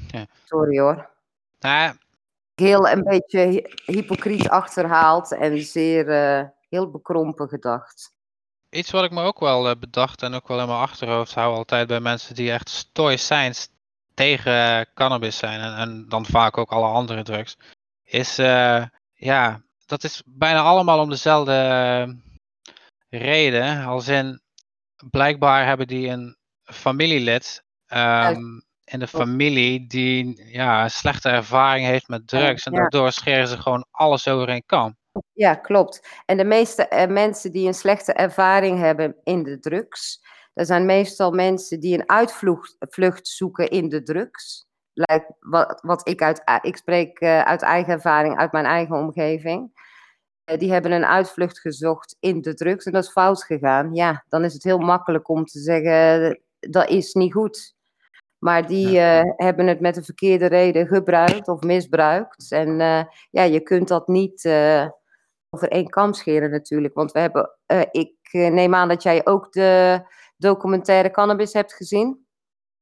[0.07, 0.26] Ja.
[0.44, 1.11] Sorry hoor.
[1.59, 1.96] Nou,
[2.55, 8.14] Heel een beetje hypocriet achterhaald en zeer uh, heel bekrompen gedacht.
[8.70, 11.55] Iets wat ik me ook wel uh, bedacht en ook wel in mijn achterhoofd hou
[11.55, 13.68] altijd bij mensen die echt stoïcijns
[14.14, 17.57] tegen cannabis zijn en, en, dan vaak ook alle andere drugs,
[18.05, 18.37] is
[19.14, 22.16] ja, dat is bijna allemaal om dezelfde
[23.09, 23.85] reden.
[23.85, 24.40] Als in,
[25.11, 26.37] blijkbaar hebben die een
[26.72, 32.66] familielid um, in de familie die ja, een slechte ervaring heeft met drugs.
[32.66, 34.96] En daardoor scheren ze gewoon alles over een kam.
[35.33, 36.09] Ja, klopt.
[36.26, 40.24] En de meeste uh, mensen die een slechte ervaring hebben in de drugs,
[40.57, 44.66] Er zijn meestal mensen die een uitvlucht zoeken in de drugs.
[45.40, 49.85] Wat, wat ik uit, ik spreek uit eigen ervaring, uit mijn eigen omgeving.
[50.44, 53.94] Die hebben een uitvlucht gezocht in de drugs en dat is fout gegaan.
[53.94, 57.74] Ja, dan is het heel makkelijk om te zeggen dat is niet goed.
[58.38, 58.98] Maar die
[59.37, 62.52] hebben het met de verkeerde reden gebruikt of misbruikt.
[62.52, 62.79] En
[63.31, 64.44] ja, je kunt dat niet
[65.57, 66.94] over één kam scheren natuurlijk.
[66.94, 67.50] Want we hebben,
[67.90, 70.00] ik eh, neem aan dat jij ook de
[70.37, 72.26] documentaire Cannabis hebt gezien.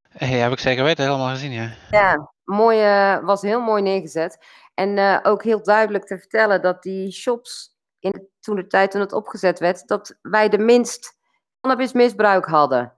[0.08, 1.70] Hey, heb ik zeker weten, helemaal gezien, ja.
[1.90, 2.78] Ja, mooi,
[3.20, 4.38] was heel mooi neergezet.
[4.74, 9.12] En ook heel duidelijk te vertellen dat die shops, in, toen de tijd toen het
[9.12, 11.18] opgezet werd, dat wij de minst
[11.60, 12.92] cannabismisbruik hadden.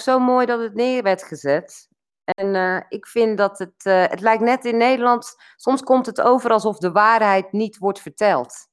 [0.00, 1.88] Zo mooi dat het neer werd gezet.
[2.24, 6.78] En ik vind dat het, het lijkt net in Nederland, soms komt het over alsof
[6.78, 8.68] de waarheid niet wordt verteld.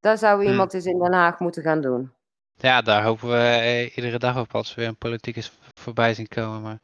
[0.00, 0.50] Daar zou Hmm.
[0.50, 2.12] iemand eens in Den Haag moeten gaan doen.
[2.56, 6.14] Ja, daar hopen we eh, iedere dag op als we weer een politiek is voorbij
[6.14, 6.62] zien komen.
[6.62, 6.78] Maar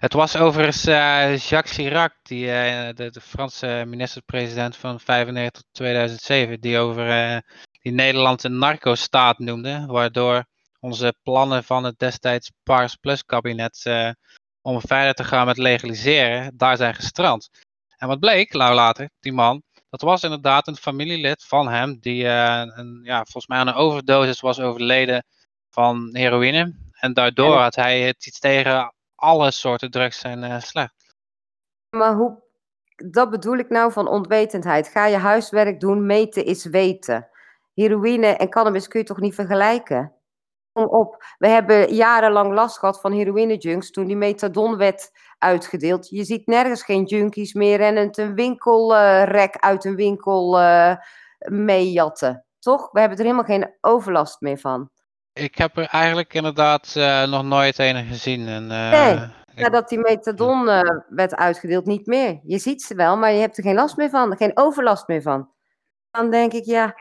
[0.00, 5.72] het was overigens eh, Jacques Chirac, die, eh, de, de Franse minister-president van 1995 tot
[5.72, 7.38] 2007, die over eh,
[7.82, 10.44] die Nederland een narco-staat noemde, waardoor
[10.80, 14.10] onze plannen van het destijds Pars Plus kabinet eh,
[14.62, 17.50] om verder te gaan met legaliseren, daar zijn gestrand.
[17.96, 22.26] En wat bleek, nou later, die man, dat was inderdaad een familielid van hem die
[22.26, 25.24] eh, een, ja, volgens mij aan een overdosis was overleden
[25.70, 26.74] van heroïne.
[26.92, 30.94] En daardoor En- had hij het iets tegen alle soorten drugs zijn eh, slecht.
[31.96, 32.42] Maar hoe,
[32.96, 34.88] dat bedoel ik nou van onwetendheid.
[34.88, 37.28] Ga je huiswerk doen, meten is weten.
[37.74, 40.12] Heroïne en cannabis kun je toch niet vergelijken?
[40.84, 41.24] Op.
[41.38, 46.08] We hebben jarenlang last gehad van heroïne-junks toen die methadon werd uitgedeeld.
[46.08, 50.96] Je ziet nergens geen junkies meer rennend een winkelrek uit een winkel eh
[51.38, 52.44] meejatten.
[52.58, 52.88] Toch?
[52.92, 54.90] We hebben er helemaal geen overlast meer van.
[55.32, 58.48] Ik heb er eigenlijk inderdaad eh, nog nooit een gezien.
[58.48, 60.64] En, eh, Nee, Nadat die methadon
[61.08, 62.40] werd uitgedeeld, niet meer.
[62.42, 64.36] Je ziet ze wel, maar je hebt er geen last meer van.
[64.36, 65.50] Geen overlast meer van.
[66.10, 66.94] Dan denk ik, ja,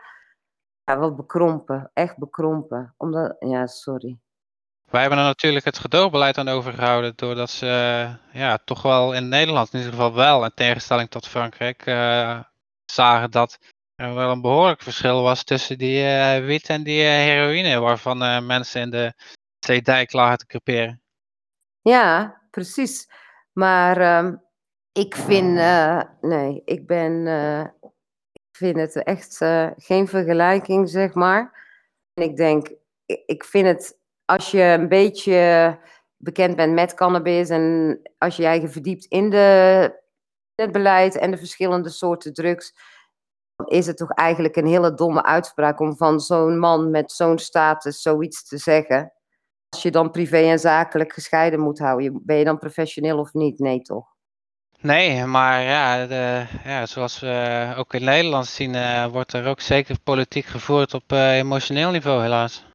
[0.86, 1.92] ja wat bekrompen.
[1.94, 2.94] Echt bekrompen.
[2.98, 4.20] Omdat, ja, sorry.
[4.86, 7.14] Wij hebben er natuurlijk het gedoogbeleid aan overgehouden.
[7.16, 11.28] Doordat ze eh, ja, toch wel in Nederland in ieder geval wel, in tegenstelling tot
[11.28, 12.40] Frankrijk, eh,
[12.86, 13.58] zagen dat
[13.96, 17.80] er wel een behoorlijk verschil was tussen die eh, wiet en die eh, heroïne.
[17.80, 19.14] Waarvan mensen in de
[19.60, 21.02] zeedijk lagen te creperen.
[21.82, 23.10] Ja, precies.
[23.54, 24.36] Maar ehm,
[24.92, 25.54] ik vind,
[26.22, 27.24] nee, ik ben,
[28.56, 31.64] vind het echt eh, geen vergelijking, zeg maar.
[32.14, 32.72] En ik denk,
[33.06, 35.80] ik, vind het, als je een beetje
[36.18, 40.02] bekend bent met cannabis en als je je eigen verdiept in, de,
[40.56, 42.74] het beleid en de verschillende soorten drugs,
[43.66, 48.02] is het toch eigenlijk een hele domme uitspraak om van zo'n man met zo'n status
[48.02, 49.14] zoiets te zeggen.
[49.70, 53.60] Als je dan privé en zakelijk gescheiden moet houden, ben je dan professioneel of niet?
[53.60, 54.15] Nee, toch?
[54.86, 59.60] Nee, maar ja, de, ja zoals we ook in Nederland zien, eh, wordt er ook
[59.60, 62.66] zeker politiek gevoerd op eh, emotioneel niveau, helaas.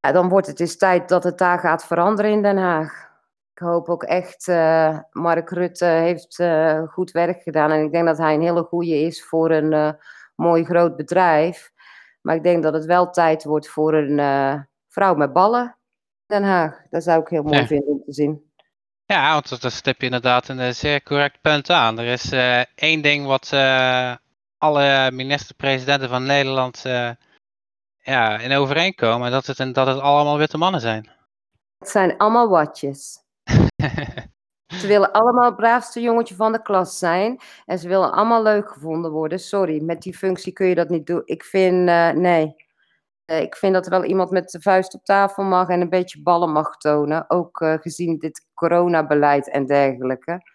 [0.00, 3.08] Ja, dan wordt het eens tijd dat het daar gaat veranderen in Den Haag.
[3.52, 6.42] Ik hoop ook echt, eh, Mark Rutte heeft
[6.88, 7.70] goed werk gedaan.
[7.70, 9.96] En ik denk dat hij een hele goede is voor een
[10.34, 11.72] mooi groot bedrijf.
[12.20, 15.64] Maar ik denk dat het wel tijd wordt voor een vrouw met ballen
[16.26, 16.82] in Den Haag.
[16.90, 17.66] Dat zou ik heel mooi Ja.
[17.66, 18.45] vinden om te zien.
[19.06, 21.98] Ja, want dat- stip je inderdaad een zeer correct punt aan.
[21.98, 24.14] Er is eh, één ding wat eh,
[24.58, 27.10] alle minister-presidenten van Nederland eh,
[27.98, 29.26] ja, in overeenkomen.
[29.26, 31.10] En dat het, en dat het allemaal witte mannen zijn.
[31.78, 33.18] Het zijn allemaal watjes.
[34.80, 37.40] Ze willen allemaal het braafste jongetje van de klas zijn.
[37.66, 39.38] En ze willen allemaal leuk gevonden worden.
[39.40, 41.22] Sorry, met die functie kun je dat niet doen.
[41.24, 42.65] Ik vind, nee.
[43.26, 46.22] Eh, ik vind dat wel iemand met de vuist op tafel mag en een beetje
[46.22, 47.30] ballen mag tonen.
[47.30, 50.54] Ook eh, gezien dit coronabeleid en dergelijke.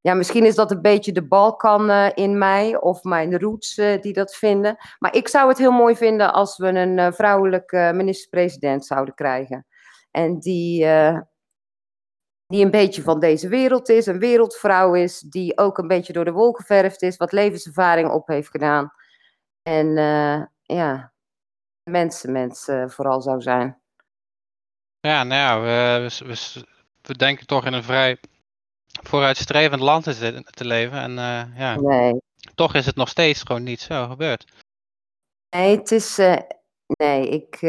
[0.00, 4.12] Ja, misschien is dat een beetje de Balkan eh, in mij of mijn roots die
[4.12, 4.76] dat vinden.
[4.98, 9.66] Maar ik zou het heel mooi vinden als we een vrouwelijke minister-president zouden krijgen.
[10.10, 10.86] En die,
[12.46, 16.24] die een beetje van deze wereld is, een wereldvrouw is, die ook een beetje door
[16.24, 18.92] de wol geverfd is, wat levenservaring op heeft gedaan.
[19.62, 19.94] En
[20.62, 21.12] ja,
[21.88, 23.78] mensenmens eh, vooral zou zijn.
[25.00, 26.64] Ja, nou ja, we, we,
[27.02, 28.18] we, denken toch in een vrij
[29.02, 30.98] vooruitstrevend land te, leven.
[30.98, 32.20] En eh, ja, Nee,
[32.54, 34.44] toch is het nog steeds gewoon niet zo gebeurd.
[35.50, 36.18] nee het is.
[36.18, 36.36] eh,
[36.86, 37.60] nee, ik.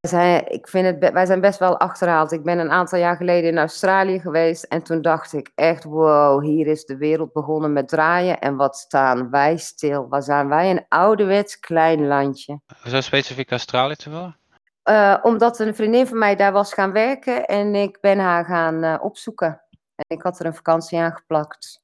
[0.00, 2.32] Eh, wij zijn, ik vind het, wij zijn best wel achterhaald.
[2.32, 6.42] Ik ben een aantal jaar geleden in Australië geweest en toen dacht ik echt, wow,
[6.42, 10.08] hier is de wereld begonnen met draaien en wat staan wij stil.
[10.08, 12.60] Waar zijn wij een ouderwets klein landje?
[12.84, 14.38] Zo specifiek Australië te willen?
[14.84, 18.84] Uh, omdat een vriendin van mij daar was gaan werken en ik ben haar gaan
[18.84, 19.62] uh, opzoeken.
[19.94, 21.82] En ik had er een vakantie aan geplakt.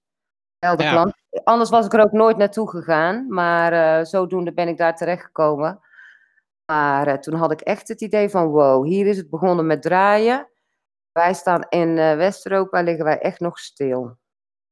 [0.58, 1.14] Ja.
[1.44, 5.80] Anders was ik er ook nooit naartoe gegaan, maar uh, zodoende ben ik daar terechtgekomen.
[6.66, 10.48] Maar toen had ik echt het idee van wow, hier is het begonnen met draaien.
[11.12, 14.00] Wij staan in West-Europa, liggen wij echt nog stil.
[14.02, 14.18] Oké,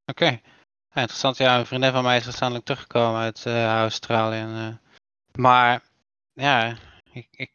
[0.07, 0.43] okay.
[0.89, 1.37] ja, interessant.
[1.37, 4.39] Ja, een vriendin van mij is recentelijk teruggekomen uit Australië.
[4.39, 4.81] En,
[5.33, 5.83] maar
[6.33, 6.77] ja,
[7.13, 7.51] ik, ik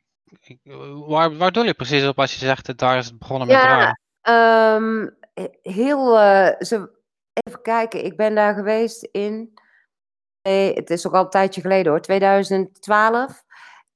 [1.08, 3.60] waar, waar doe je precies op als je zegt dat daar is het begonnen met
[3.60, 3.99] draaien?
[4.21, 5.17] Ja, um,
[5.62, 6.89] heel, uh, zo,
[7.34, 9.54] even kijken, ik ben daar geweest in,
[10.41, 13.43] nee, het is ook al een tijdje geleden hoor, 2012.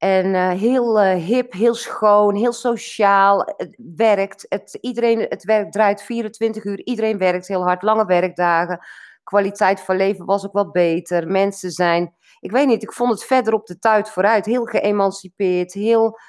[0.03, 3.53] En uh, heel uh, hip, heel schoon, heel sociaal.
[3.57, 4.45] Het werkt.
[4.49, 6.83] Het, iedereen, het werk draait 24 uur.
[6.83, 7.81] Iedereen werkt heel hard.
[7.81, 8.79] Lange werkdagen.
[9.23, 11.27] Kwaliteit van leven was ook wel beter.
[11.27, 12.13] Mensen zijn
[12.43, 14.45] ik weet niet, ik vond het verder op de tijd vooruit.
[14.45, 16.19] Heel geëmancipeerd, heel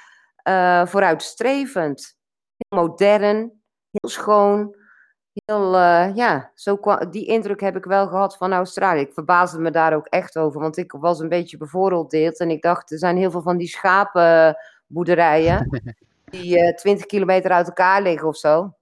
[0.47, 2.17] uh, vooruitstrevend.
[2.57, 3.37] Heel modern,
[3.89, 4.75] heel schoon.
[5.43, 8.99] Heel, uh, ja, zo die indruk heb ik wel gehad van Australië.
[8.99, 12.39] Ik verbaasde me daar ook echt over, want ik was een beetje bevooroordeeld.
[12.39, 15.81] En ik dacht, er zijn heel veel van die schapenboerderijen
[16.25, 18.73] die uh, 20 kilometer uit elkaar liggen of zo.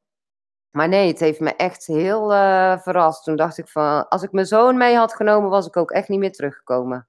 [0.72, 3.24] Maar nee, het heeft me echt heel uh, verrast.
[3.24, 6.08] Toen dacht ik van, als ik mijn zoon mee had genomen, was ik ook echt
[6.08, 7.08] niet meer teruggekomen.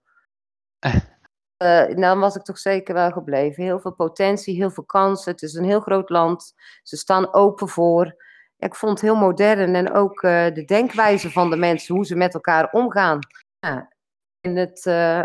[1.62, 3.62] Uh, dan was ik toch zeker wel gebleven.
[3.62, 5.32] Heel veel potentie, heel veel kansen.
[5.32, 6.54] Het is een heel groot land.
[6.82, 8.22] Ze staan open voor.
[8.64, 12.06] Ja, ik vond het heel modern en ook uh, de denkwijze van de mensen, hoe
[12.06, 13.18] ze met elkaar omgaan.
[13.58, 13.92] Ja,
[14.40, 15.22] en het, uh,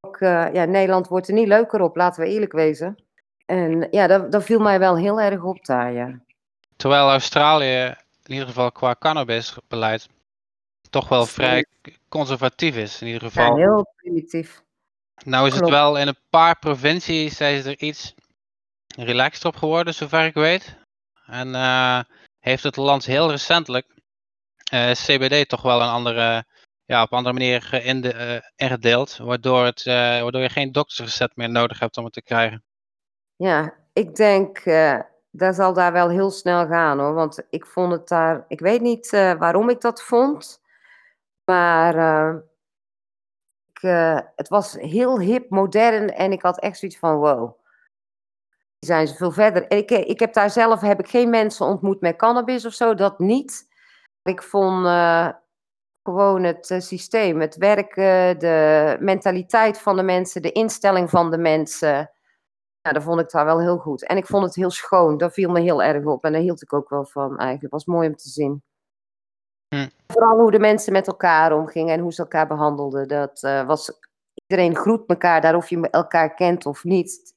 [0.00, 2.96] ook, ja, Nederland wordt er niet leuker op, laten we eerlijk wezen.
[3.46, 6.20] En ja, dat, dat viel mij wel heel erg op daar, ja.
[6.76, 10.08] Terwijl Australië, in ieder geval qua cannabisbeleid,
[10.90, 11.64] toch wel vrij
[12.08, 13.00] conservatief is.
[13.00, 13.56] In ieder geval.
[13.56, 14.62] Ja, heel primitief.
[15.24, 18.14] Nou is het wel in een paar provincies zijn ze er iets
[18.96, 20.76] relaxed op geworden, zover ik weet.
[21.26, 21.54] En
[22.46, 23.86] heeft het land heel recentelijk
[24.70, 26.44] eh, CBD toch wel een andere,
[26.84, 29.16] ja, op een andere manier in de, uh, ingedeeld.
[29.16, 32.64] Waardoor, het, waardoor je geen doktersrecept meer nodig hebt om het te krijgen.
[33.36, 34.64] Ja, ik denk
[35.30, 37.14] dat zal daar wel heel snel gaan hoor.
[37.14, 40.60] Want ik vond het daar, ik weet niet waarom ik dat vond.
[41.44, 41.94] Maar
[44.36, 47.65] het was heel hip, modern en ik had echt zoiets van wow.
[48.78, 49.70] Zijn veel verder.
[49.70, 52.94] Ik, eh, ik heb daar zelf heb ik geen mensen ontmoet met cannabis of zo,
[52.94, 53.66] dat niet.
[54.22, 55.28] Ik vond uh,
[56.02, 61.38] gewoon het uh, systeem, het werken, de mentaliteit van de mensen, de instelling van de
[61.38, 62.10] mensen.
[62.80, 64.06] Ja, dat vond ik daar wel heel goed.
[64.06, 66.24] En ik vond het heel schoon, dat viel me heel erg op.
[66.24, 67.62] En daar hield ik ook wel van eigenlijk.
[67.62, 68.62] Het was mooi om te zien.
[69.68, 69.88] Hm.
[70.06, 73.08] Vooral hoe de mensen met elkaar omgingen en hoe ze elkaar behandelden.
[73.08, 73.92] Dat uh, was,
[74.46, 77.34] iedereen groet elkaar, daar of je elkaar kent of niet.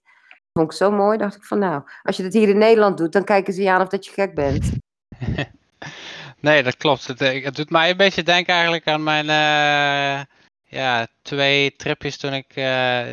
[0.60, 3.12] Vond ik zo mooi, dacht ik van nou, als je dat hier in Nederland doet,
[3.12, 4.72] dan kijken ze je aan of dat je gek bent.
[6.40, 7.08] nee, dat klopt.
[7.08, 10.26] Het, eh, het, doet mij een beetje denken eigenlijk aan mijn uh,
[10.64, 13.10] ja, twee tripjes toen ik uh,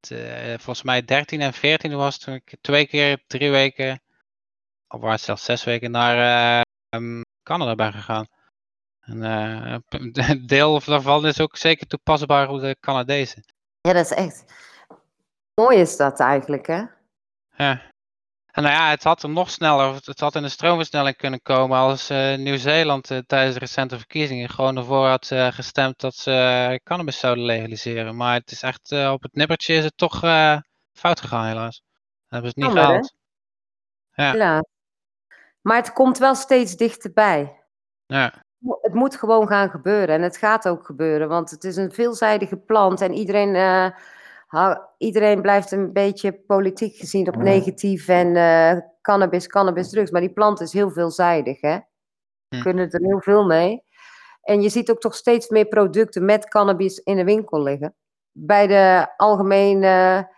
[0.00, 0.12] t,
[0.56, 2.18] volgens mij 13 en 14 was.
[2.18, 4.00] Toen ik twee keer drie weken,
[4.88, 6.64] of het zelfs zes weken, naar
[6.96, 8.26] um, Canada ben gegaan.
[9.00, 9.22] En,
[9.88, 13.44] een deel daarvan is ook zeker toepasbaar op de Canadezen.
[13.80, 14.44] Ja, dat is echt.
[15.60, 16.82] Mooi is dat eigenlijk, hè?
[17.56, 17.82] Ja.
[18.46, 21.78] En nou ja, het had er nog sneller, het had in de stroomversnelling kunnen komen
[21.78, 27.18] als uh, Nieuw-Zeeland uh, tijdens de recente verkiezingen gewoon ervoor had gestemd dat ze cannabis
[27.18, 28.16] zouden legaliseren.
[28.16, 30.20] Maar het is echt, op het nippertje is het toch
[30.92, 31.82] fout gegaan helaas.
[32.28, 33.14] Dat hebben ze het niet gehaald.
[34.12, 34.34] Ja.
[34.34, 34.64] ja.
[35.60, 37.60] Maar het komt wel steeds dichterbij.
[38.06, 38.44] Ja
[38.80, 42.56] het moet gewoon gaan gebeuren en het gaat ook gebeuren, want het is een veelzijdige
[42.56, 43.54] plant en iedereen,
[44.98, 50.10] iedereen blijft een beetje politiek gezien op negatief en uh, cannabis, cannabis, drugs.
[50.10, 51.78] Maar die plant is heel veelzijdig, hè.
[52.48, 52.62] We hm.
[52.62, 53.82] kunnen er heel veel mee.
[54.42, 57.94] En je ziet ook toch steeds meer producten met cannabis in de winkel liggen.
[58.32, 60.28] Bij de algemene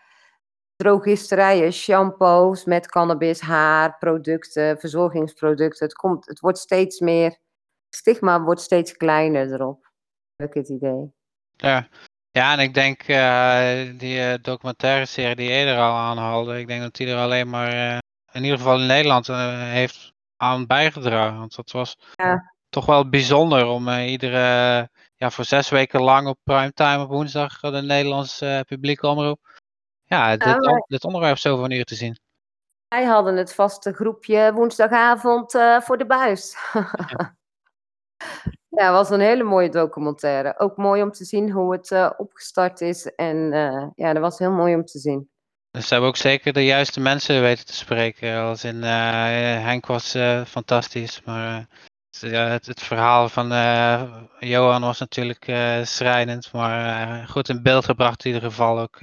[0.76, 5.86] drogisterijen, shampoos met cannabis, haarproducten, verzorgingsproducten.
[5.86, 7.38] Het, komt, het wordt steeds meer
[7.94, 9.90] stigma wordt steeds kleiner erop.
[10.36, 11.12] Heb ik het idee.
[11.56, 11.88] Ja,
[12.32, 16.82] ja en ik denk uh, die uh, documentaire serie die eerder al aanhaalde, ik denk
[16.82, 17.98] dat die er alleen maar uh,
[18.32, 21.38] in ieder geval in Nederland heeft aan bijgedragen.
[21.38, 22.54] Want dat was ja.
[22.68, 24.38] toch wel bijzonder om iedere,
[25.16, 29.40] ja, voor zes weken lang op primetime op woensdag de Nederlandse publieke omroep.
[30.04, 32.18] Ja, dit, ja, dit onderwerp zo van uur te zien.
[32.88, 36.56] Wij hadden het vaste groepje woensdagavond voor de buis.
[36.72, 37.36] Ja,
[38.80, 40.58] het was een hele mooie documentaire.
[40.58, 43.14] Ook mooi om te zien hoe het uh, opgestart is.
[43.14, 45.30] En uh, ja, dat was heel mooi om te zien.
[45.70, 48.38] Dus ze hebben ook zeker de juiste mensen weten te spreken.
[48.38, 50.16] Als in Henk was
[50.46, 51.68] fantastisch, maar
[52.20, 53.48] het, het, verhaal van
[54.38, 55.44] Johan was natuurlijk
[55.82, 59.02] schrijnend, maar goed in beeld gebracht in ieder geval ook.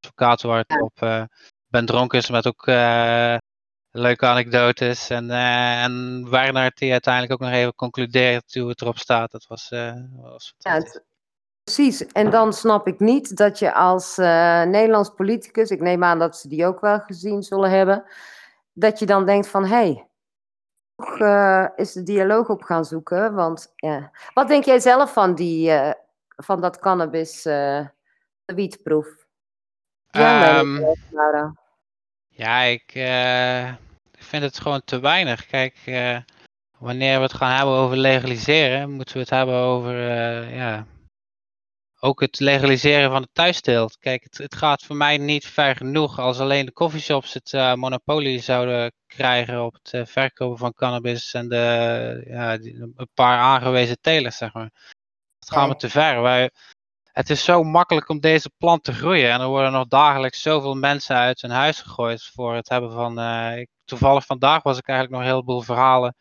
[0.00, 1.28] advocaat het op
[1.66, 2.66] Ben Dronken is met ook
[3.90, 5.10] leuke anekdotes.
[5.10, 9.30] En, uh, en Werner die uiteindelijk ook nog even concludeert hoe het erop staat.
[9.30, 10.82] Dat was, uh, was ja,
[11.64, 16.18] Precies, en dan snap ik niet dat je als uh, Nederlands politicus, ik neem aan
[16.18, 18.04] dat ze die ook wel gezien zullen hebben,
[18.72, 20.06] dat je dan denkt van hé, hey,
[20.96, 21.18] toch
[21.76, 23.34] is de dialoog op gaan zoeken.
[23.34, 25.72] Want ja, wat denk jij zelf van, die,
[26.36, 27.48] van dat cannabis
[28.44, 29.26] wietproef?
[30.10, 30.96] Ja, um,
[32.40, 33.68] ja, ik, uh,
[34.12, 35.46] ik vind het gewoon te weinig.
[35.46, 36.18] Kijk, uh,
[36.78, 40.86] wanneer we het gaan hebben over legaliseren, moeten we het hebben over uh, ja,
[41.98, 43.98] ook het legaliseren van de thuisteelt.
[43.98, 48.40] Kijk, het, het, gaat voor mij niet ver genoeg als alleen de coffeeshops het monopolie
[48.40, 54.36] zouden krijgen op het verkopen van cannabis en de, ja, die, een paar aangewezen telers,
[54.36, 54.70] zeg maar.
[55.38, 56.22] Dat gaat me te ver.
[56.22, 56.50] Wij,
[57.20, 59.30] het is zo makkelijk om deze plant te groeien.
[59.30, 63.18] En er worden nog dagelijks zoveel mensen uit hun huis gegooid voor het hebben van.
[63.18, 66.14] Uh, ik, toevallig vandaag was ik eigenlijk nog een heleboel verhalen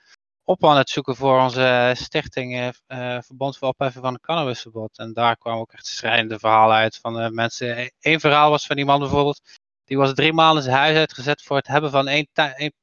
[0.43, 4.97] op aan het zoeken voor onze stichting uh, Verbond voor Opheffen van het Cannabisverbod.
[4.97, 7.91] En daar kwamen ook echt schrijnende verhalen uit van uh, mensen.
[7.99, 9.41] Eén verhaal was van iemand bijvoorbeeld,
[9.85, 12.73] die was drie maanden zijn huis uitgezet voor het hebben van één, één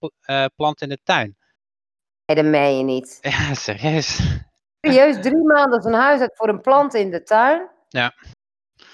[0.56, 1.36] plant in de tuin.
[2.26, 3.18] Nee, dat meen je niet.
[3.30, 4.20] Ja, serieus.
[4.80, 7.74] Serieus, drie maanden zijn huis uit voor een plant in de tuin?
[7.88, 8.14] Ja.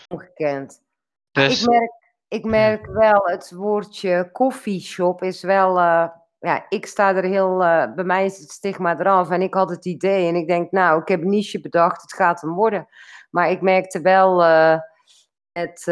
[0.09, 0.83] Ongekend.
[1.31, 1.63] Dus...
[1.63, 1.93] Ik, merk,
[2.29, 5.79] ik merk wel, het woordje koffieshop is wel.
[5.79, 7.63] Uh, ja, ik sta er heel.
[7.63, 9.31] Uh, bij mij is het stigma eraf.
[9.31, 10.29] En ik had het idee.
[10.29, 12.03] En ik denk, nou, ik heb een niche bedacht.
[12.03, 12.89] Het gaat hem worden.
[13.31, 14.43] Maar ik merkte wel.
[14.43, 14.79] Uh,
[15.53, 15.87] het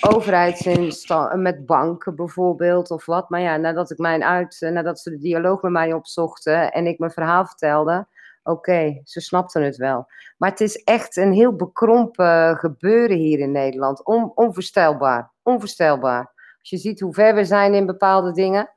[0.00, 3.28] overheidsinstantie, met banken bijvoorbeeld of wat.
[3.28, 6.98] Maar ja, nadat ik mijn uit, nadat ze de dialoog met mij opzochten en ik
[6.98, 8.06] mijn verhaal vertelde,
[8.44, 10.06] oké, ze snapten het wel.
[10.36, 14.04] Maar het is echt een heel bekrompen gebeuren hier in Nederland.
[14.04, 15.32] On, onvoorstelbaar.
[15.42, 16.32] Onvoorstelbaar.
[16.58, 18.70] Als je ziet hoe ver we zijn in bepaalde dingen.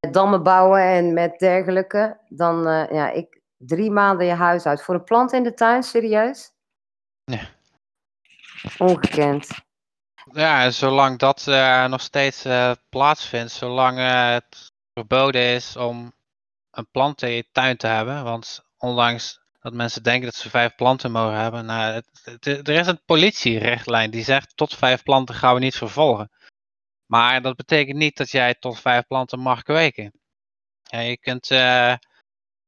[0.00, 2.18] Met dammen bouwen en met dergelijke.
[2.28, 4.82] Dan, uh, ja, ik, drie maanden je huis uit.
[4.82, 6.52] Voor een plant in de tuin, serieus?
[7.24, 7.48] Ja.
[8.78, 9.48] Ongekend.
[10.32, 16.12] Ja, zolang dat uh, nog steeds uh, plaatsvindt, zolang het verboden is om
[16.70, 20.74] een plant in je tuin te hebben, want ondanks dat mensen denken dat ze vijf
[20.74, 21.66] planten mogen hebben.
[21.66, 22.02] Nou,
[22.40, 26.30] er is een politierechtlijn die zegt tot vijf planten gaan we niet vervolgen.
[27.06, 30.12] Maar dat betekent niet dat jij tot vijf planten mag kweken.
[30.82, 31.94] Ja, je kunt uh,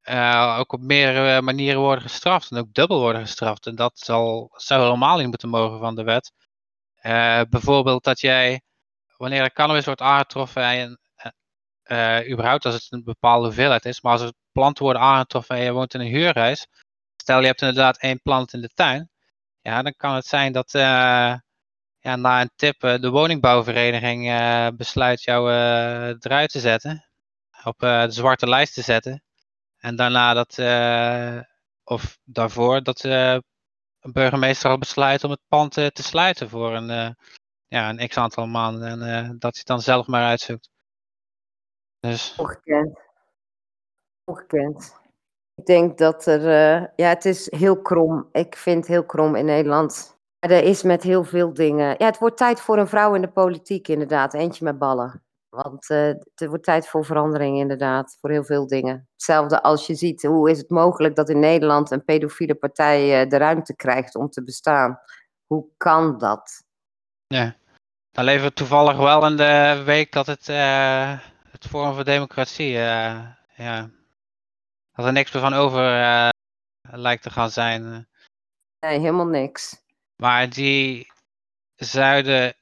[0.04, 3.66] uh, ook op meerdere manieren worden gestraft en ook dubbel worden gestraft.
[3.66, 6.32] En dat zal, zou helemaal niet moeten mogen van de wet.
[7.02, 8.60] Uh, bijvoorbeeld dat jij,
[9.16, 10.98] wanneer er cannabis wordt aangetroffen en
[11.84, 15.62] uh, überhaupt als het een bepaalde hoeveelheid is, maar als er planten worden aangetroffen en
[15.62, 16.66] je woont in een huurhuis,
[17.16, 19.10] stel je hebt inderdaad één plant in de tuin,
[19.60, 20.82] ja, dan kan het zijn dat uh,
[21.98, 24.22] ja, na een tip de woningbouwvereniging
[24.76, 25.50] besluit jou
[26.18, 27.08] eruit te zetten,
[27.64, 29.22] op de zwarte lijst te zetten.
[29.78, 30.58] En daarna dat,
[31.84, 33.42] of daarvoor, dat een
[34.12, 37.16] burgemeester al besluit om het pand te sluiten voor een,
[37.66, 40.73] ja, een x aantal maanden en dat hij het dan zelf maar uitzoekt.
[42.10, 42.34] Dus...
[42.36, 42.98] Ongekend.
[44.24, 45.00] Ongekend.
[45.54, 48.28] Ik denk dat er, uh, ja, het is heel krom.
[48.32, 50.18] Ik vind het heel krom in Nederland.
[50.38, 51.94] Er is met heel veel dingen.
[51.98, 54.34] Ja, het wordt tijd voor een vrouw in de politiek, inderdaad.
[54.34, 55.22] Eentje met ballen.
[55.48, 55.98] Want uh,
[56.34, 58.16] het wordt tijd voor verandering, inderdaad.
[58.20, 59.08] Voor heel veel dingen.
[59.12, 63.30] Hetzelfde als je ziet, hoe is het mogelijk dat in Nederland een pedofiele partij uh,
[63.30, 65.00] de ruimte krijgt om te bestaan?
[65.46, 66.62] Hoe kan dat?
[67.26, 67.56] Ja,
[68.10, 70.48] dan leven we toevallig wel in de week dat het
[71.64, 73.90] het Forum voor Democratie, uh, ja,
[74.92, 76.28] dat er niks meer van over uh,
[76.82, 78.08] lijkt te gaan zijn.
[78.80, 79.82] Nee, helemaal niks.
[80.16, 81.12] Maar die
[81.74, 82.54] zuiden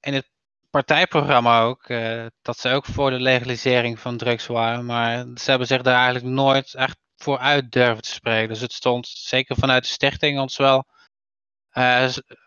[0.00, 0.30] in het
[0.70, 5.68] partijprogramma ook, uh, dat ze ook voor de legalisering van drugs waren, maar ze hebben
[5.68, 8.48] zich daar eigenlijk nooit echt voor uit durven te spreken.
[8.48, 10.86] Dus het stond zeker vanuit de stichting ons wel,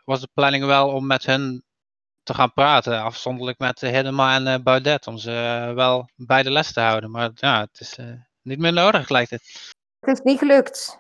[0.06, 1.64] was de planning wel om met hun
[2.34, 3.02] gaan praten.
[3.02, 5.08] Afzonderlijk met Hiddema en uh, Baudet.
[5.08, 7.12] Om ze uh, wel bij de les te houden.
[7.12, 8.06] Maar ja, het is uh,
[8.42, 9.74] niet meer nodig lijkt het.
[10.00, 11.00] Het is niet gelukt.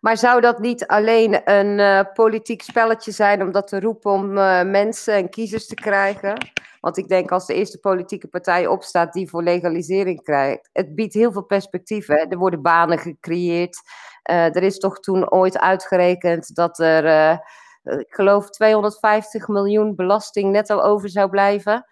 [0.00, 4.32] Maar zou dat niet alleen een politiek spelletje zijn om dat te roepen om
[4.70, 6.50] mensen en kiezers te krijgen?
[6.80, 10.68] Want ik denk als de eerste politieke partij opstaat die voor legalisering krijgt.
[10.72, 12.30] Het biedt heel veel perspectieven.
[12.30, 13.80] Er worden banen gecreëerd.
[14.22, 17.38] er is toch toen ooit uitgerekend dat er
[17.86, 21.86] ik geloof 250 miljoen belasting netto over zou blijven.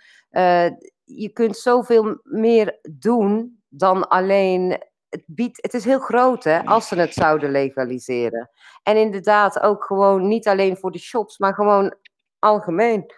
[1.05, 4.79] je kunt zoveel meer doen dan alleen
[5.15, 8.51] het biedt, het is heel groot hè, als ze het zouden legaliseren.
[8.83, 11.95] En inderdaad ook gewoon niet alleen voor de shops, maar gewoon
[12.39, 13.13] algemeen.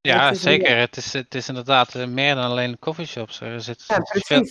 [0.00, 0.76] Ja, zeker.
[0.78, 3.40] Het, is, het is inderdaad eh, meer dan alleen coffeeshops.
[3.40, 4.42] Er zit, ja, veel,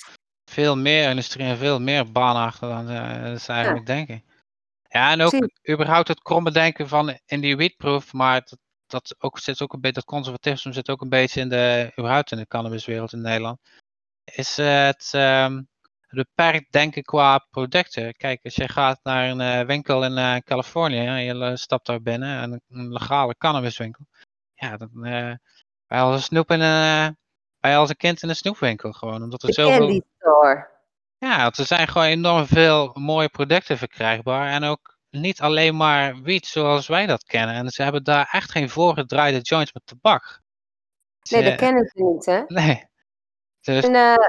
[0.46, 4.24] veel, meer industrie en veel meer banen achter dan uh, ze eigenlijk denken.
[4.94, 9.40] Ja, en ook überhaupt het kromme denken van in die wietproef, maar dat, dat ook,
[9.40, 12.48] zit ook een beetje, dat conservatisme zit ook een beetje in de, überhaupt in de
[12.48, 13.60] cannabiswereld in Nederland.
[14.24, 15.70] Is het, um,
[16.12, 18.14] beperkt denken qua producten.
[18.14, 22.02] Kijk, als je gaat naar een uh, winkel in uh, Californië en je stapt daar
[22.02, 24.06] binnen, een, een legale cannabiswinkel.
[24.54, 25.34] Ja, dan uh,
[25.88, 27.18] bij als een snoep in een,
[27.60, 29.24] bij als een kind in een snoepwinkel gewoon.
[29.24, 29.78] Omdat er zoveel...
[29.78, 30.70] candy store.
[31.26, 34.50] Ja, er zijn gewoon enorm veel mooie producten verkrijgbaar.
[34.50, 37.56] En ook niet alleen maar wiet zoals wij dat kennen.
[37.56, 40.42] En ze hebben daar echt geen voorgedraaide joints met tabak.
[41.30, 42.42] nee, dat kennen ze niet, hè?
[42.48, 42.86] Nee.
[43.62, 43.84] Dus...
[43.84, 44.20] En,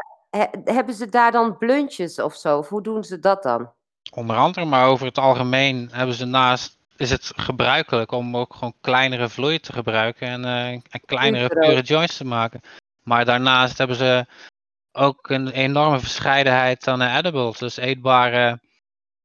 [0.64, 2.58] hebben ze daar dan bluntjes of zo?
[2.58, 3.72] Of hoe doen ze dat dan?
[4.14, 8.74] Onder andere, maar over het algemeen hebben ze naast, is het gebruikelijk om ook gewoon
[8.80, 12.60] kleinere vloei te gebruiken en, uh, en kleinere pure joints te maken.
[13.02, 14.26] Maar daarnaast hebben ze
[14.92, 18.60] ook een enorme verscheidenheid aan edibles, dus eetbare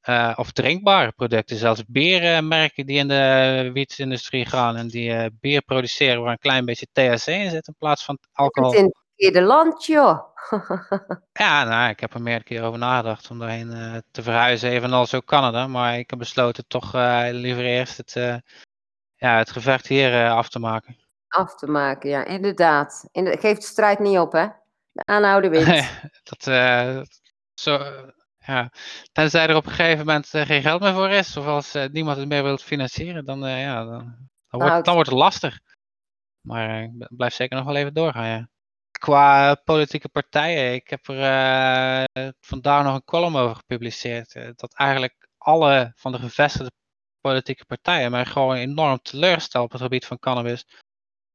[0.09, 1.57] uh, of drinkbare producten.
[1.57, 6.65] Zelfs biermerken die in de wietindustrie gaan en die uh, bier produceren waar een klein
[6.65, 8.69] beetje THC in zit in plaats van alcohol.
[8.69, 10.19] Het in het verkeerde land, joh.
[11.31, 15.13] Ja, nou, ik heb er meerdere keer over nagedacht om daarheen uh, te verhuizen, evenals
[15.13, 15.67] ook Canada.
[15.67, 16.93] Maar ik heb besloten toch
[17.31, 18.13] liever eerst het,
[19.15, 20.97] ja, het gevecht hier af te maken.
[21.27, 23.07] Af te maken, ja, inderdaad.
[23.11, 24.47] In geeft de strijd niet op, hè?
[24.97, 25.89] De aanhouden wint.
[26.23, 26.43] dat,
[27.53, 27.79] zo,
[28.37, 28.71] ja.
[29.11, 32.27] Tenzij er op een gegeven moment geen geld meer voor is, of als niemand het
[32.27, 35.59] meer wil financieren, dan, ja, dan, dan, wordt, dan wordt het lastig.
[36.41, 38.49] Maar ik blijf zeker nog wel even doorgaan, ja
[38.97, 40.73] qua politieke partijen.
[40.73, 44.35] Ik heb er uh, vandaag nog een column over gepubliceerd.
[44.35, 46.71] Uh, dat eigenlijk alle van de gevestigde
[47.21, 50.65] politieke partijen mij gewoon enorm teleurstellen op het gebied van cannabis.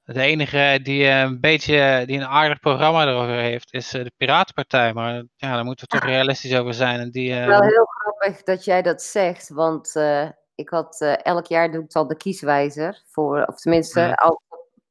[0.04, 4.92] De enige die een beetje die een aardig programma erover heeft, is de Piratenpartij.
[4.92, 7.00] Maar ja, daar moeten we toch realistisch over zijn.
[7.00, 7.46] En die, uh...
[7.46, 9.94] Wel heel grappig dat jij dat zegt, want
[10.54, 14.38] ik had elk jaar doe ik dan de kieswijzer voor, of tenminste, ja.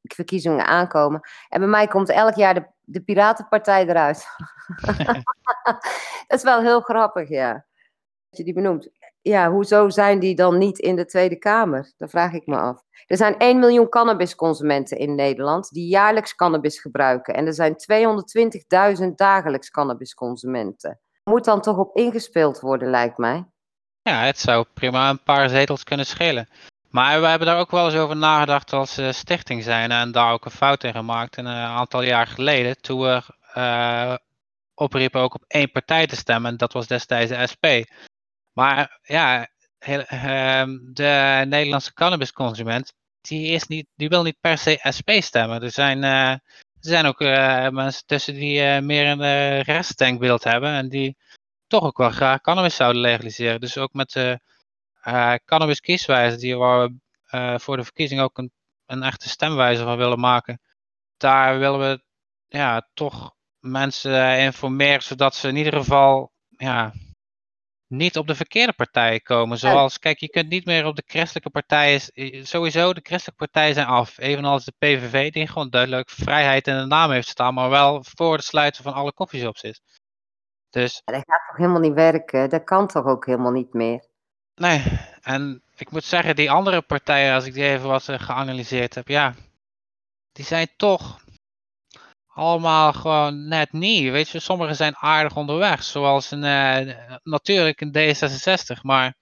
[0.01, 1.19] verkiezingen aankomen.
[1.49, 4.25] En bij mij komt elk jaar de, de Piratenpartij eruit.
[6.27, 7.65] dat is wel heel grappig, ja.
[8.29, 8.89] Dat je die benoemt.
[9.21, 11.93] Ja, hoezo zijn die dan niet in de Tweede Kamer?
[11.97, 12.81] Dat vraag ik me af.
[13.05, 17.33] Er zijn 1 miljoen cannabisconsumenten in Nederland die jaarlijks cannabis gebruiken.
[17.33, 17.75] En er zijn
[19.01, 20.99] 220.000 dagelijks cannabisconsumenten.
[21.23, 23.45] Moet dan toch op ingespeeld worden, lijkt mij.
[24.01, 26.49] Ja, het zou prima een paar zetels kunnen schelen.
[26.89, 30.33] Maar we hebben daar ook wel eens over nagedacht als uh, stichting zijn en daar
[30.33, 32.81] ook een fout in gemaakt een uh, aantal jaar geleden.
[32.81, 33.21] Toen we
[33.57, 34.15] uh,
[34.73, 37.65] opriepen ook op één partij te stemmen en dat was destijds de SP.
[38.53, 39.47] Maar ja,
[39.79, 45.61] ehm, de Nederlandse cannabisconsument die, is niet, die wil niet per se SP stemmen.
[45.61, 46.39] Er zijn, er
[46.79, 47.19] zijn ook
[47.73, 51.17] mensen tussen die meer een restdenkbeeld hebben en die
[51.67, 53.59] toch ook wel graag cannabis zouden legaliseren.
[53.59, 54.39] Dus ook met de
[55.45, 56.93] cannabis kieswijze, die we
[57.59, 58.51] voor de verkiezing ook een,
[58.85, 60.61] een echte stemwijze van willen maken.
[61.17, 62.03] Daar willen we
[62.47, 66.93] ja, toch mensen informeren, zodat ze in ieder geval ja,
[67.91, 69.57] niet op de verkeerde partijen komen.
[69.57, 72.01] Zoals, kijk, je kunt niet meer op de christelijke partijen,
[72.45, 74.17] sowieso de christelijke partijen zijn af.
[74.17, 78.33] Evenals de PVV, die gewoon duidelijk vrijheid in de naam heeft staan, maar wel voor
[78.33, 79.81] het sluiten van alle koffieshops is.
[80.69, 82.49] Dus, dat gaat toch helemaal niet werken?
[82.49, 84.05] Dat kan toch ook helemaal niet meer?
[84.55, 84.83] Nee,
[85.21, 89.07] en ik moet zeggen, die andere partijen, als ik die even wat uh, geanalyseerd heb,
[89.07, 89.33] ja,
[90.31, 91.19] die zijn toch
[92.33, 94.11] allemaal gewoon net niet.
[94.11, 99.15] Weet je, sommige zijn aardig onderweg, zoals een, uh, natuurlijk een D66, maar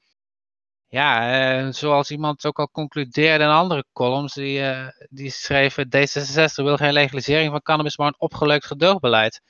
[0.88, 4.62] ja, uh, zoals iemand ook al concludeerde in andere columns, die,
[5.10, 9.42] die schreven D66 wil geen legalisering van cannabis, maar een opgelukt gedoogbeleid.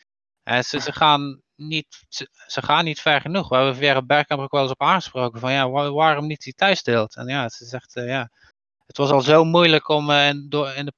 [0.44, 2.06] ze, ze gaan niet,
[2.48, 3.50] ze, gaan niet ver genoeg.
[3.50, 7.16] We hebben Vera Bergkamp ook wel eens op aangesproken van ja, waarom niet die thuisdeelt?
[7.16, 8.30] En ja, ze zegt ja,
[8.86, 10.94] het was al zo moeilijk om uh, door, in, de,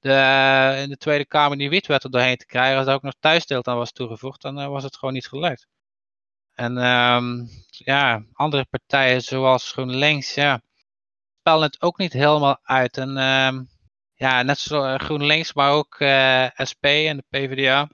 [0.00, 2.78] de, in de Tweede Kamer die witwet er doorheen te krijgen.
[2.78, 5.66] Als er ook nog thuisdeelt aan was toegevoegd, dan uh, was het gewoon niet gelukt.
[6.54, 10.60] En um, ja, andere partijen zoals GroenLinks, ja,
[11.38, 12.96] spelen het ook niet helemaal uit.
[12.96, 13.68] En um,
[14.14, 15.94] ja, net zoals GroenLinks, maar ook
[16.70, 17.88] SP en de PvdA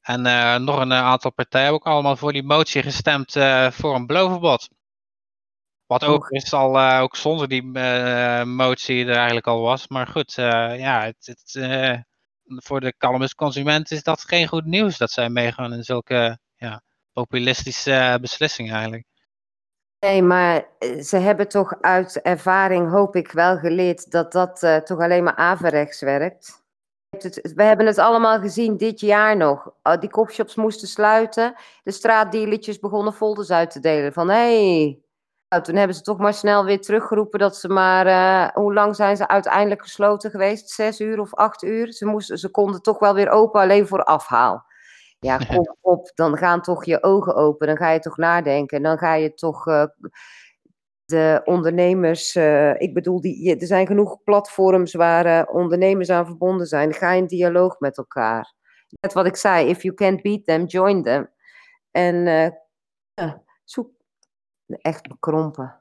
[0.00, 0.22] en
[0.64, 3.32] nog een eh, aantal partijen hebben ook allemaal voor die motie gestemd
[3.72, 4.68] voor een belovenbod.
[5.90, 9.88] Wat ook is al uh, ook zonder die uh, motie er eigenlijk al was.
[9.88, 12.04] Maar goed, uh, ja, het, het,
[12.44, 16.82] voor de cannabisconsument is dat geen goed nieuws dat zij meegaan in zulke ja,
[17.12, 19.04] populistische beslissingen eigenlijk.
[20.06, 20.66] Nee, maar
[21.02, 26.00] ze hebben toch uit ervaring, hoop ik, wel geleerd dat dat toch alleen maar averechts
[26.00, 26.62] werkt.
[27.54, 29.72] We hebben het allemaal gezien dit jaar nog.
[29.82, 31.54] Oh, die coffeeshops moesten sluiten.
[31.82, 34.12] De straatdealertjes begonnen folders uit te delen.
[34.12, 35.00] Van hé, hey,
[35.50, 38.06] nou, toen hebben ze toch maar snel weer teruggeroepen dat ze maar.
[38.06, 40.70] Uh, hoe lang zijn ze uiteindelijk gesloten geweest?
[40.70, 41.92] Zes uur of acht uur?
[41.92, 44.64] Ze, moesten, ze konden toch wel weer open, alleen voor afhaal.
[45.18, 47.66] Ja, kom op, dan gaan toch je ogen open.
[47.66, 48.76] Dan ga je toch nadenken.
[48.76, 49.66] En dan ga je toch.
[49.66, 49.84] Uh,
[51.04, 56.92] de ondernemers, uh, ik bedoel, die, er zijn genoeg platforms waar ondernemers aan verbonden zijn.
[56.92, 58.54] Ga in dialoog met elkaar.
[59.00, 61.30] Net wat ik zei, if you can't beat them, join them.
[61.90, 62.26] En
[63.64, 63.90] zoek
[64.78, 65.80] echt bekrompen.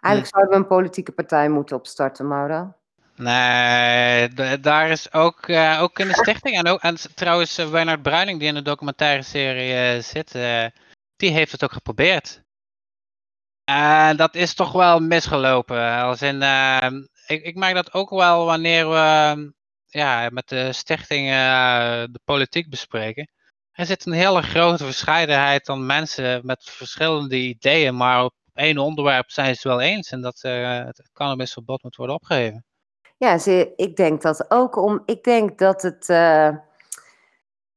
[0.00, 2.74] Eigenlijk zouden we een politieke partij moeten opstarten, Mauro.
[3.16, 4.28] Nee,
[4.60, 6.56] daar is ook, uh, ook in de stichting.
[6.56, 10.32] En, ook, en trouwens, uh, Bruining, die in de documentaire serie uh, zit,
[11.16, 12.42] die heeft het ook geprobeerd.
[13.64, 16.00] En dat is toch wel misgelopen.
[16.00, 16.42] Als in,
[17.26, 19.52] ik, ik merk dat ook wel wanneer we
[19.86, 21.28] ja, met de stichting
[22.10, 23.30] de politiek bespreken.
[23.72, 29.30] Er zit een hele grote verscheidenheid aan mensen met verschillende ideeën, maar op één onderwerp
[29.30, 32.64] zijn ze wel eens en dat uh, het cannabisverbod moet worden opgeheven.
[33.16, 35.02] Ja, ze, ik denk dat ook om.
[35.04, 36.08] Ik denk dat het.
[36.08, 36.48] Uh,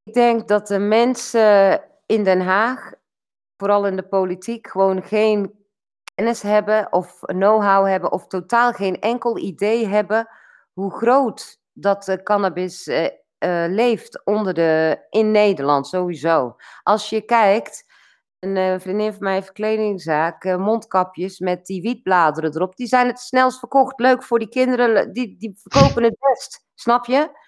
[0.03, 2.91] ik denk dat de mensen in Den Haag,
[3.57, 5.65] vooral in de politiek, gewoon geen
[6.15, 10.27] kennis hebben of know-how hebben of totaal geen enkel idee hebben
[10.73, 12.87] hoe groot dat cannabis
[13.39, 16.55] uh, leeft onder de, in Nederland sowieso.
[16.83, 17.85] Als je kijkt,
[18.39, 22.75] een uh, vriendin van mij heeft kledingzaak, uh, mondkapjes met die wietbladeren erop.
[22.75, 23.99] Die zijn het snelst verkocht.
[23.99, 26.65] Leuk voor die kinderen, die, die verkopen het best.
[26.73, 27.43] Snap je?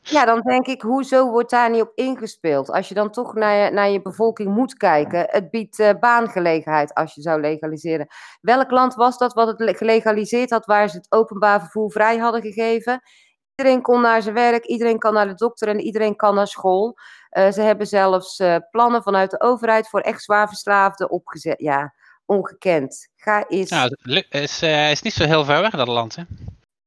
[0.00, 2.70] Ja, dan denk ik, hoezo wordt daar niet op ingespeeld?
[2.70, 7.14] Als je dan toch naar je, naar je bevolking moet kijken, het biedt baangelegenheid als
[7.14, 8.06] je zou legaliseren.
[8.40, 12.42] Welk land was dat wat het gelegaliseerd had, waar ze het openbaar vervoer vrij hadden
[12.42, 13.00] gegeven?
[13.56, 16.98] Iedereen kon naar zijn werk, iedereen kan naar de dokter en iedereen kan naar school.
[17.30, 21.60] Uh, ze hebben zelfs uh, plannen vanuit de overheid voor echt zwaar verslaafden opgezet.
[21.60, 21.94] Ja,
[22.24, 23.08] ongekend.
[23.16, 23.70] Ga eens.
[23.70, 26.22] Nou, het is, uh, is niet zo heel ver weg, dat land, hè?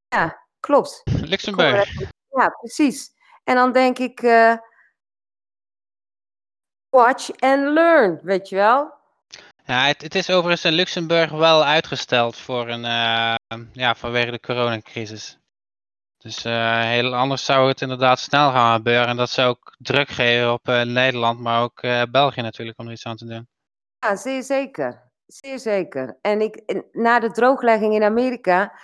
[0.07, 1.01] Ja, klopt.
[1.03, 1.99] Luxemburg.
[2.30, 3.09] Ja, precies.
[3.43, 4.20] En dan denk ik,
[6.89, 8.93] watch and learn, weet je wel?
[9.65, 12.82] Ja, het, het, is overigens in Luxemburg wel uitgesteld voor een,
[13.74, 15.38] ja, vanwege de coronacrisis.
[16.28, 19.07] Dus uh, heel anders zou het inderdaad snel gaan gebeuren.
[19.07, 22.86] En dat zou ook druk geven op uh, Nederland, maar ook uh, België natuurlijk om
[22.86, 23.47] er iets aan te doen.
[23.99, 25.11] Ja, zeer zeker.
[25.25, 26.17] Zeer zeker.
[26.21, 28.80] En ik, na de drooglegging in Amerika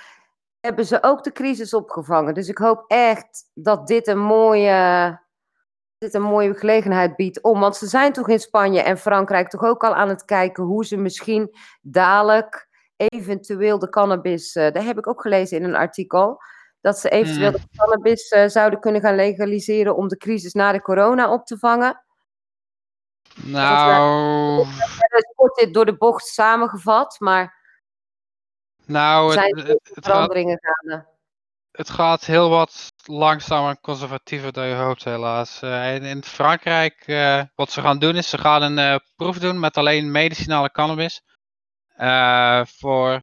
[0.60, 2.34] hebben ze ook de crisis opgevangen.
[2.34, 5.20] Dus ik hoop echt dat dit een mooie,
[5.98, 7.60] dit een mooie gelegenheid biedt om.
[7.60, 10.86] Want ze zijn toch in Spanje en Frankrijk toch ook al aan het kijken hoe
[10.86, 14.54] ze misschien dadelijk eventueel de cannabis.
[14.54, 16.42] daar heb ik ook gelezen in een artikel
[16.84, 17.58] dat ze eventueel mm.
[17.58, 21.58] de cannabis uh, zouden kunnen gaan legaliseren om de crisis na de corona op te
[21.58, 22.04] vangen.
[23.36, 24.66] Nou.
[24.98, 27.62] Het wordt dit door de bocht samengevat, maar.
[28.86, 31.08] Nou, zijn het, het, veranderingen gaat, gaande.
[31.72, 35.62] Het gaat heel wat langzamer en conservatiever dan je hoopt, helaas.
[35.64, 39.60] Uh, in, in, Frankrijk, uh, wat ze gaan doen, is ze gaan een proef doen
[39.60, 41.22] met alleen medicinale cannabis.
[42.80, 43.22] voor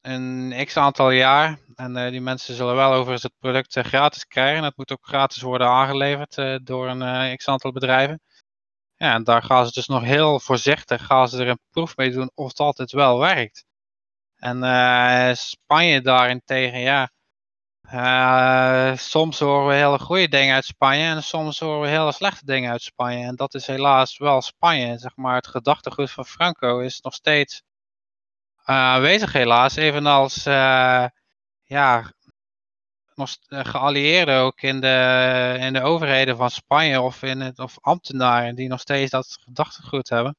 [0.00, 1.58] een x aantal jaar.
[1.74, 4.64] En uh, die mensen zullen wel overigens het product uh, gratis krijgen.
[4.64, 8.20] Het moet ook gratis worden aangeleverd uh, door een x aantal bedrijven.
[8.96, 12.10] Ja, en daar gaan ze dus nog heel voorzichtig gaan ze er een proef mee
[12.10, 13.64] doen of het altijd wel werkt.
[14.36, 17.10] En Spanje daarentegen, ja.
[18.96, 22.70] soms horen we hele goede dingen uit Spanje en soms horen we hele slechte dingen
[22.70, 23.24] uit Spanje.
[23.26, 24.98] En dat is helaas wel Spanje.
[24.98, 27.62] Zeg maar, het gedachtegoed van Franco is nog steeds
[28.70, 29.76] aanwezig helaas.
[29.76, 31.06] Evenals uh,
[31.62, 32.12] ja,
[33.14, 38.54] eh, geallieerden ook in de, in de overheden van Spanje of, in het, of ambtenaren
[38.54, 40.36] die nog steeds dat gedachtegoed hebben.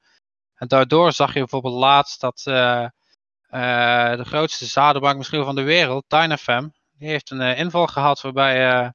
[0.54, 6.72] En daardoor zag je bijvoorbeeld laatst dat de grootste zadenbank misschien van de wereld, Dynafem,
[6.98, 8.92] die heeft een inval gehad waarbij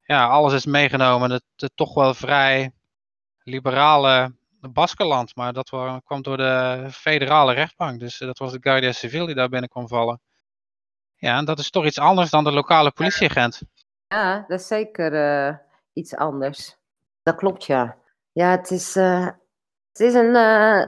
[0.00, 1.28] ja, alles is meegenomen.
[1.28, 2.72] Dat het toch wel vrij
[3.42, 4.34] liberale
[4.68, 5.68] Baskeland, maar dat
[6.04, 8.00] kwam door de federale rechtbank.
[8.00, 10.20] Dus dat was de Guardia Civil die daar binnen kwam vallen.
[11.16, 13.62] Ja, en dat is toch iets anders dan de lokale politieagent.
[14.06, 15.56] Ja, dat is zeker uh,
[15.92, 16.76] iets anders.
[17.22, 17.96] Dat klopt, ja.
[18.32, 19.26] Ja, het is, uh,
[19.92, 20.34] het is een.
[20.34, 20.86] Uh,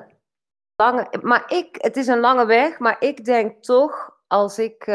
[0.76, 4.86] lange, maar ik, het is een lange weg, maar ik denk toch, als ik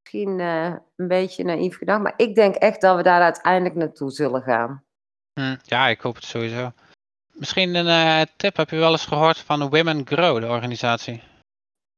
[0.00, 4.42] misschien een beetje naïef gedacht, maar ik denk echt dat we daar uiteindelijk naartoe zullen
[4.42, 4.84] gaan.
[5.32, 6.72] Hm, ja, ik hoop het sowieso.
[7.32, 11.22] Misschien een uh, tip, heb je wel eens gehoord van Women Grow, de organisatie?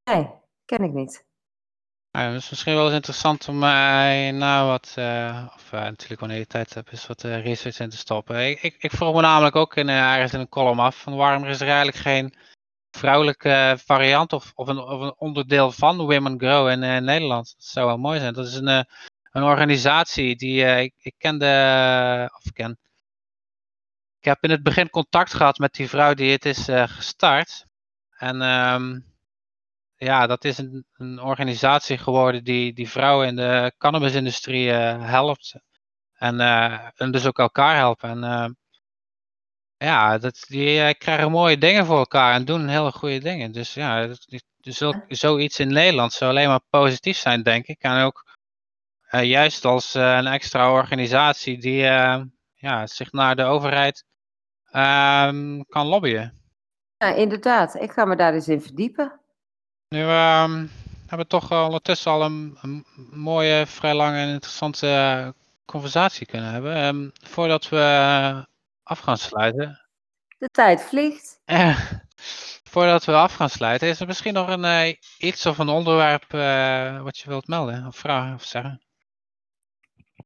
[0.05, 0.31] Nee,
[0.65, 1.25] ken ik niet.
[2.11, 6.21] Nou, dat is misschien wel eens interessant om uh, nou wat, uh, of uh, natuurlijk
[6.21, 8.49] wanneer je tijd hebt, is wat research in te stoppen.
[8.49, 11.45] Ik, ik, ik vroeg me namelijk ook in, ergens in een column af, van waarom
[11.45, 12.35] is er eigenlijk geen
[12.91, 17.55] vrouwelijke variant of, of, een, of een onderdeel van Women Grow in Nederland?
[17.57, 18.35] Dat zou wel mooi zijn.
[18.35, 18.87] Dat is een,
[19.31, 22.79] een organisatie die ik, ik kende, of ken,
[24.25, 27.65] ik heb in het begin contact gehad met die vrouw die het is gestart.
[28.19, 28.43] En...
[28.43, 29.13] Um,
[30.05, 35.55] ja, dat is een, een, organisatie geworden die, die vrouwen in de cannabisindustrie uh, helpt.
[36.15, 38.25] En, uh, en dus ook elkaar helpen.
[38.25, 38.57] En
[39.77, 43.53] ja, dat, die krijgen mooie dingen voor elkaar en doen hele goede dingen.
[43.53, 44.15] Dus ja,
[44.61, 47.83] dus ook, zoiets in Nederland zou alleen maar positief zijn, denk ik.
[47.83, 48.37] En ook
[49.11, 51.81] juist als een extra organisatie die
[52.55, 54.14] ja, zich naar de overheid ehm,
[55.69, 56.43] kan lobbyen.
[56.97, 57.75] Ja, inderdaad.
[57.75, 59.21] Ik ga me daar eens in verdiepen.
[59.89, 66.27] Nu um, hebben we toch ondertussen al een, een, mooie, vrij lange en interessante conversatie
[66.27, 66.85] kunnen hebben.
[66.85, 68.47] Um, voordat we
[68.83, 69.81] af gaan sluiten.
[70.39, 71.41] De tijd vliegt.
[72.71, 76.33] voordat we af gaan sluiten, is er misschien nog een, uh, iets of een onderwerp
[76.33, 78.83] uh, wat je wilt melden of vragen of zeggen?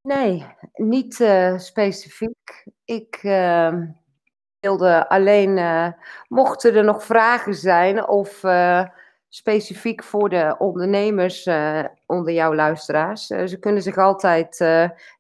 [0.03, 1.15] Nee, niet
[1.57, 2.67] specifiek.
[2.85, 3.87] Ik ehm,
[4.61, 5.95] wilde alleen,
[6.29, 8.43] mochten er nog vragen zijn of
[9.29, 13.27] specifiek voor de ondernemers uh, onder jouw luisteraars.
[13.27, 14.57] Ze kunnen zich altijd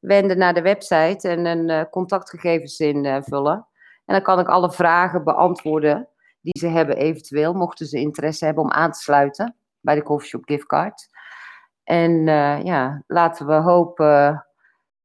[0.00, 3.66] wenden naar de website en een contactgegevens invullen.
[4.04, 6.08] En dan kan ik alle vragen beantwoorden
[6.40, 10.44] die ze hebben eventueel, mochten ze interesse hebben om aan te sluiten bij de Coffeeshop
[10.44, 11.08] Giftcard.
[11.84, 12.24] En
[12.64, 14.46] ja, laten we hopen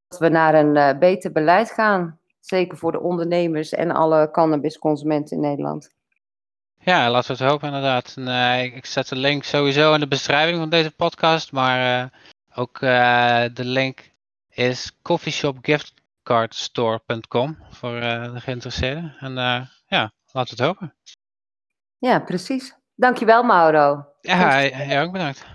[0.07, 2.19] dat we naar een beter beleid gaan.
[2.45, 5.89] Zeker voor de ondernemers en alle cannabisconsumenten in Nederland.
[6.79, 8.15] Ja, laten we het hopen inderdaad.
[8.19, 12.09] Uh, ik, zet de link sowieso in de beschrijving van deze podcast, maar uh,
[12.55, 14.11] ook uh, de link
[14.49, 19.15] is coffeeshopgiftcardstore.com voor de geïnteresseerden.
[19.19, 19.33] En
[19.87, 20.93] ja, laten we het hopen.
[21.97, 22.75] Ja, precies.
[22.95, 24.05] Dankjewel Mauro.
[24.21, 25.45] Ja, jij ook bedankt.